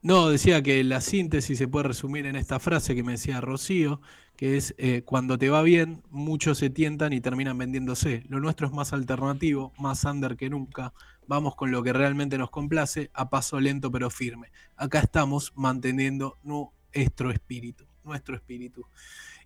No, 0.02 0.30
decía 0.30 0.62
que 0.62 0.82
la 0.82 1.02
síntesis 1.02 1.58
se 1.58 1.68
puede 1.68 1.88
resumir 1.88 2.24
en 2.24 2.34
esta 2.34 2.58
frase 2.58 2.94
que 2.94 3.02
me 3.02 3.12
decía 3.12 3.42
Rocío, 3.42 4.00
que 4.34 4.56
es 4.56 4.74
eh, 4.78 5.02
cuando 5.04 5.36
te 5.36 5.50
va 5.50 5.60
bien, 5.60 6.02
muchos 6.08 6.56
se 6.56 6.70
tientan 6.70 7.12
y 7.12 7.20
terminan 7.20 7.58
vendiéndose. 7.58 8.24
Lo 8.30 8.40
nuestro 8.40 8.66
es 8.66 8.72
más 8.72 8.94
alternativo, 8.94 9.74
más 9.78 10.02
under 10.04 10.38
que 10.38 10.48
nunca. 10.48 10.94
Vamos 11.26 11.54
con 11.54 11.70
lo 11.70 11.82
que 11.82 11.92
realmente 11.92 12.38
nos 12.38 12.48
complace, 12.48 13.10
a 13.12 13.28
paso 13.28 13.60
lento 13.60 13.90
pero 13.90 14.08
firme. 14.08 14.50
Acá 14.74 15.00
estamos 15.00 15.52
manteniendo 15.54 16.38
nuestro 16.44 17.30
espíritu, 17.30 17.84
nuestro 18.02 18.36
espíritu. 18.36 18.86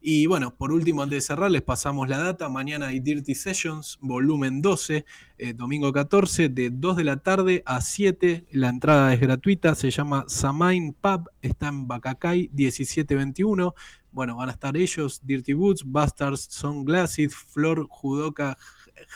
Y 0.07 0.27
bueno, 0.27 0.55
por 0.55 0.71
último, 0.71 1.03
antes 1.03 1.17
de 1.17 1.21
cerrar, 1.23 1.51
les 1.51 1.63
pasamos 1.63 2.11
la 2.11 2.19
data. 2.19 2.51
Mañana 2.51 2.89
hay 2.89 3.01
Dirty 3.01 3.35
Sessions, 3.35 3.97
volumen 4.03 4.61
12, 4.61 5.07
eh, 5.39 5.55
domingo 5.55 5.95
14, 5.95 6.51
de 6.51 6.69
2 6.69 6.99
de 6.99 7.05
la 7.05 7.17
tarde 7.17 7.63
a 7.65 7.81
7. 7.81 8.45
La 8.51 8.69
entrada 8.69 9.15
es 9.15 9.21
gratuita, 9.21 9.75
se 9.75 9.91
llama 9.91 10.27
Samain 10.29 10.93
Pub, 10.93 11.31
está 11.41 11.69
en 11.69 11.89
Bacacay 11.89 12.51
1721. 12.53 13.75
Bueno, 14.13 14.37
van 14.37 14.51
a 14.51 14.53
estar 14.53 14.77
ellos, 14.77 15.23
Dirty 15.25 15.55
Boots, 15.55 15.83
Bastards, 15.87 16.49
Sunglasses, 16.51 17.35
Flor, 17.35 17.87
Judoka, 17.89 18.59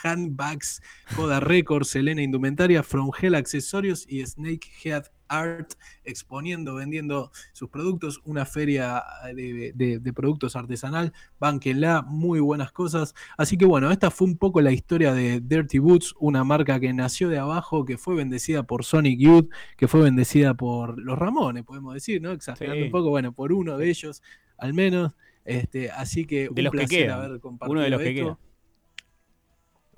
Handbags, 0.03 0.81
Coda 1.15 1.39
Records, 1.41 1.89
Selena 1.89 2.23
Indumentaria, 2.23 2.83
From 2.83 3.11
Hell 3.21 3.35
Accesorios 3.35 4.07
y 4.09 4.25
Snakehead 4.25 5.05
Art 5.29 5.73
exponiendo, 6.05 6.75
vendiendo 6.75 7.31
sus 7.53 7.69
productos, 7.69 8.21
una 8.25 8.45
feria 8.47 9.03
de, 9.35 9.73
de- 9.75 9.99
de 9.99 10.13
productos 10.13 10.57
artesanal, 10.57 11.13
banquenla, 11.39 12.03
muy 12.03 12.41
buenas 12.41 12.73
cosas. 12.73 13.15
Así 13.37 13.57
que 13.57 13.65
bueno, 13.65 13.91
esta 13.91 14.11
fue 14.11 14.27
un 14.27 14.37
poco 14.37 14.61
la 14.61 14.73
historia 14.73 15.13
de 15.15 15.41
Dirty 15.41 15.79
Boots, 15.79 16.15
una 16.19 16.45
marca 16.45 16.81
que 16.81 16.93
nació 16.93 17.29
de 17.29 17.39
abajo, 17.39 17.85
que 17.85 17.99
fue 17.99 18.15
bendecida 18.15 18.63
por 18.63 18.85
Sonic 18.85 19.19
Youth, 19.21 19.51
que 19.77 19.89
fue 19.89 20.03
bendecida 20.03 20.55
por 20.55 20.99
los 21.01 21.19
Ramones, 21.19 21.65
podemos 21.65 21.95
decir, 21.95 22.21
¿no? 22.23 22.33
Exagerando 22.33 22.81
Sí. 22.81 22.87
un 22.87 22.91
poco, 22.91 23.11
bueno, 23.11 23.33
por 23.33 23.53
uno 23.53 23.77
de 23.79 23.89
ellos 23.91 24.23
al 24.57 24.75
menos. 24.75 25.13
Este, 25.45 25.91
así 25.91 26.27
que 26.27 26.43
De 26.43 26.61
un 26.61 26.65
los 26.65 26.71
placer 26.73 27.11
haber 27.11 27.41
compartido 27.41 27.73
Uno 27.73 27.81
de 27.81 27.89
los 27.91 28.01
que 28.03 28.15
queda. 28.15 28.39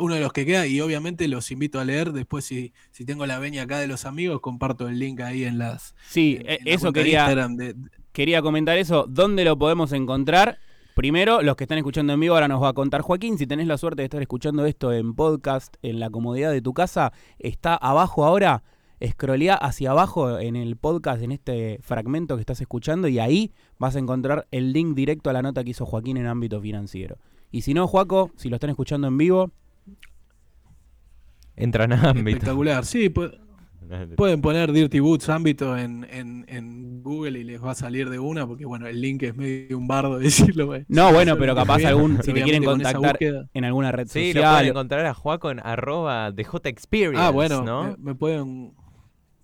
Uno 0.00 0.14
de 0.14 0.20
los 0.20 0.32
que 0.32 0.44
queda, 0.46 0.66
y 0.66 0.80
obviamente 0.80 1.28
los 1.28 1.50
invito 1.50 1.78
a 1.78 1.84
leer. 1.84 2.12
Después, 2.12 2.44
si, 2.44 2.72
si 2.90 3.04
tengo 3.04 3.26
la 3.26 3.38
veña 3.38 3.62
acá 3.62 3.78
de 3.78 3.86
los 3.86 4.04
amigos, 4.06 4.40
comparto 4.40 4.88
el 4.88 4.98
link 4.98 5.20
ahí 5.20 5.44
en 5.44 5.58
las. 5.58 5.94
Sí, 6.08 6.38
en- 6.40 6.48
en 6.60 6.64
la 6.64 6.70
eso 6.72 6.86
de 6.86 6.92
quería, 7.00 7.28
de- 7.48 7.74
quería 8.12 8.42
comentar 8.42 8.76
eso. 8.78 9.06
¿Dónde 9.08 9.44
lo 9.44 9.56
podemos 9.58 9.92
encontrar? 9.92 10.58
Primero, 10.94 11.40
los 11.42 11.54
que 11.56 11.64
están 11.64 11.78
escuchando 11.78 12.12
en 12.12 12.20
vivo, 12.20 12.34
ahora 12.34 12.48
nos 12.48 12.62
va 12.62 12.68
a 12.70 12.72
contar 12.72 13.00
Joaquín. 13.02 13.38
Si 13.38 13.46
tenés 13.46 13.66
la 13.68 13.78
suerte 13.78 14.02
de 14.02 14.04
estar 14.06 14.20
escuchando 14.20 14.66
esto 14.66 14.92
en 14.92 15.14
podcast, 15.14 15.76
en 15.82 16.00
la 16.00 16.10
comodidad 16.10 16.50
de 16.50 16.60
tu 16.60 16.74
casa, 16.74 17.12
está 17.38 17.74
abajo 17.76 18.24
ahora. 18.24 18.64
Scrollea 19.02 19.54
hacia 19.54 19.92
abajo 19.92 20.38
en 20.38 20.56
el 20.56 20.76
podcast, 20.76 21.22
en 21.22 21.32
este 21.32 21.78
fragmento 21.82 22.36
que 22.36 22.40
estás 22.42 22.60
escuchando, 22.60 23.08
y 23.08 23.18
ahí 23.18 23.50
vas 23.78 23.96
a 23.96 23.98
encontrar 23.98 24.46
el 24.50 24.74
link 24.74 24.94
directo 24.94 25.30
a 25.30 25.32
la 25.32 25.40
nota 25.40 25.64
que 25.64 25.70
hizo 25.70 25.86
Joaquín 25.86 26.18
en 26.18 26.26
ámbito 26.26 26.60
financiero. 26.60 27.16
Y 27.50 27.62
si 27.62 27.72
no, 27.72 27.86
Joaco, 27.86 28.30
si 28.36 28.50
lo 28.50 28.56
están 28.56 28.68
escuchando 28.68 29.06
en 29.08 29.16
vivo, 29.16 29.52
Entran 31.62 31.92
a 31.92 32.10
ámbito. 32.10 32.28
espectacular. 32.30 32.84
Sí, 32.84 33.08
pu- 33.10 33.32
pueden 34.16 34.40
poner 34.40 34.70
Dirty 34.72 35.00
Boots 35.00 35.28
ámbito 35.28 35.76
en, 35.76 36.06
en- 36.10 36.44
en 36.48 37.02
Google 37.02 37.38
y 37.40 37.44
les 37.44 37.62
va 37.64 37.72
a 37.72 37.74
salir 37.74 38.08
de 38.08 38.18
una, 38.18 38.46
porque 38.46 38.64
bueno, 38.64 38.86
el 38.86 39.00
link 39.00 39.22
es 39.24 39.34
medio 39.36 39.76
un 39.76 39.88
bardo 39.88 40.18
decirlo. 40.20 40.66
bueno. 40.66 40.84
No, 40.88 41.12
bueno, 41.12 41.36
pero 41.38 41.54
capaz 41.56 41.84
algún, 41.84 42.22
si 42.22 42.32
te 42.32 42.42
quieren 42.42 42.62
contactar 42.62 43.18
en 43.52 43.64
alguna 43.64 43.90
red 43.90 44.06
Sí, 44.06 44.32
lo 44.32 44.40
pueden 44.42 44.52
social. 44.54 44.66
encontrar 44.68 45.06
a 45.06 45.14
Juaco 45.14 45.50
en 45.50 45.60
arroba 45.60 46.30
DJ 46.30 46.50
Experience, 46.68 47.20
Ah, 47.20 47.30
bueno, 47.30 47.62
¿no? 47.62 47.84
me, 47.88 47.96
me 47.98 48.14
pueden. 48.14 48.74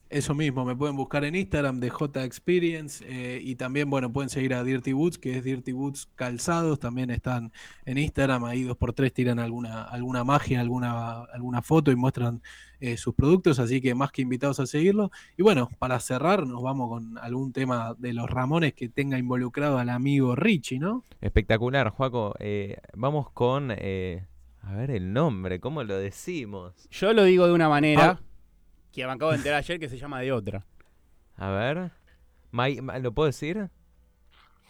Eso 0.09 0.35
mismo, 0.35 0.65
me 0.65 0.77
pueden 0.77 0.95
buscar 0.95 1.25
en 1.25 1.35
Instagram 1.35 1.81
de 1.81 1.91
J 1.91 2.25
Experience 2.25 3.05
eh, 3.09 3.41
y 3.43 3.57
también, 3.57 3.91
bueno, 3.91 4.13
pueden 4.13 4.29
seguir 4.31 4.55
a 4.55 4.63
Dirty 4.63 4.93
Boots, 4.93 5.19
que 5.19 5.37
es 5.37 5.43
Dirty 5.43 5.73
Boots 5.73 6.09
Calzados, 6.15 6.79
también 6.79 7.11
están 7.11 7.53
en 7.85 7.99
Instagram, 7.99 8.45
ahí 8.45 8.63
dos 8.63 8.77
por 8.77 8.93
tres 8.93 9.13
tiran 9.13 9.41
alguna, 9.41 9.83
alguna 9.83 10.23
magia, 10.23 10.61
alguna, 10.61 11.25
alguna 11.25 11.61
foto 11.61 11.91
y 11.91 11.97
muestran 11.97 12.41
eh, 12.79 12.97
sus 12.97 13.15
productos, 13.15 13.59
así 13.59 13.81
que 13.81 13.97
más 13.97 14.13
que 14.13 14.23
invitados 14.23 14.61
a 14.61 14.67
seguirlo. 14.67 15.11
Y 15.37 15.43
bueno, 15.43 15.69
para 15.81 15.99
cerrar, 15.99 16.47
nos 16.47 16.63
vamos 16.63 16.89
con 16.89 17.19
algún 17.19 17.53
tema 17.53 17.95
de 17.99 18.13
los 18.13 18.31
Ramones 18.31 18.75
que 18.75 18.89
tenga 18.89 19.19
involucrado 19.19 19.79
al 19.79 19.89
amigo 19.89 20.37
Richie, 20.37 20.79
¿no? 20.79 21.03
Espectacular, 21.21 21.91
Juaco. 21.91 22.35
Eh, 22.39 22.77
vamos 22.95 23.31
con... 23.31 23.73
eh, 23.77 24.25
a 24.63 24.75
ver 24.75 24.91
el 24.91 25.13
nombre, 25.13 25.61
¿cómo 25.61 25.85
lo 25.85 25.97
decimos? 25.97 26.89
Yo 26.91 27.13
lo 27.13 27.23
digo 27.23 27.47
de 27.47 27.53
una 27.53 27.69
manera 27.69 28.19
Ah. 28.21 28.26
Que 29.03 29.07
me 29.07 29.13
acabo 29.13 29.31
de 29.33 29.37
enterar 29.39 29.59
ayer 29.59 29.79
que 29.79 29.89
se 29.89 29.99
llama 29.99 30.21
de 30.21 30.33
otra. 30.33 30.65
A 31.37 31.51
ver... 31.51 31.91
My- 32.51 32.81
my- 32.81 33.01
¿Lo 33.01 33.13
puedo 33.13 33.27
decir? 33.27 33.69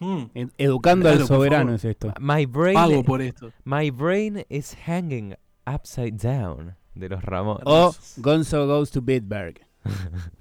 Hmm, 0.01 0.25
Ed- 0.35 0.51
Educando 0.59 1.05
Claro, 1.05 1.21
al 1.23 1.27
soberano 1.27 1.75
es 1.75 1.85
esto. 1.85 2.13
My 2.21 2.45
brain, 2.45 2.75
pago 2.75 3.03
por 3.05 3.23
esto. 3.23 3.53
my 3.65 3.91
brain 3.91 4.45
is 4.49 4.75
hanging 4.87 5.35
upside 5.67 6.17
down 6.19 6.75
de 6.95 7.09
los 7.09 7.23
Ramones. 7.23 7.63
O 7.67 7.95
Gonzo 8.19 8.67
Goes 8.67 8.91
to 8.91 9.01
Bitburg. 9.01 9.61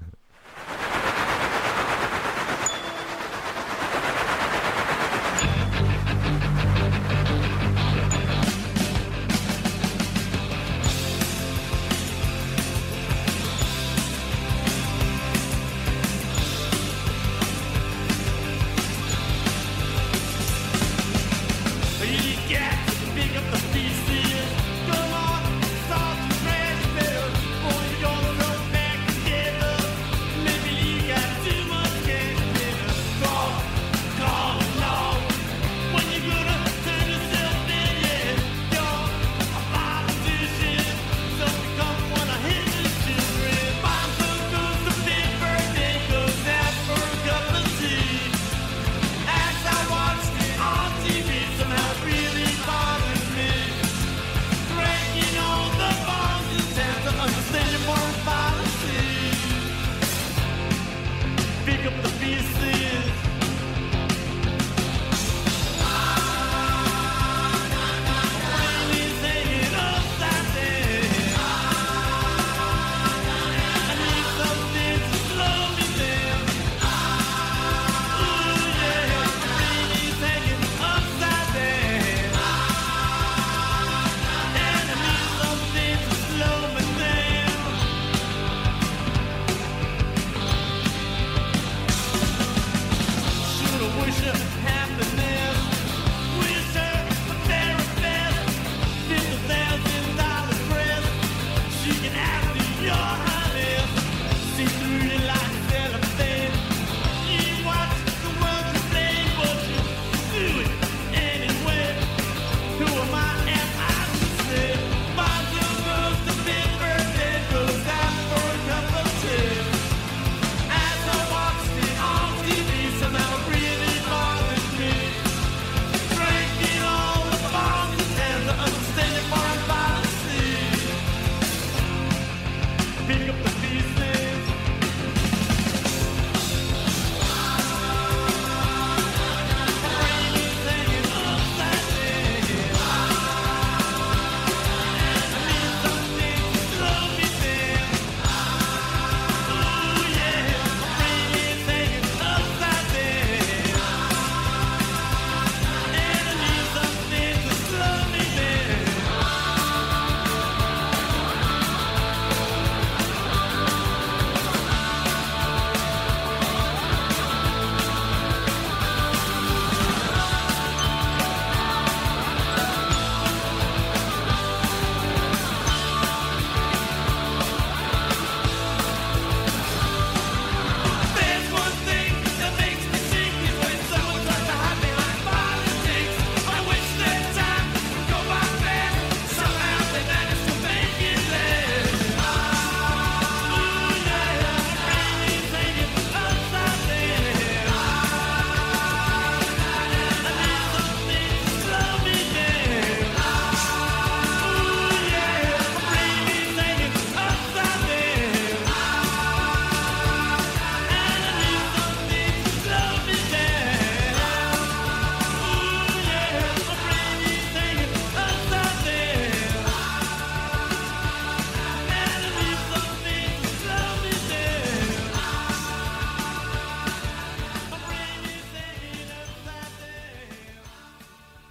pick 133.08 133.30
up 133.30 133.44
the 133.44 133.55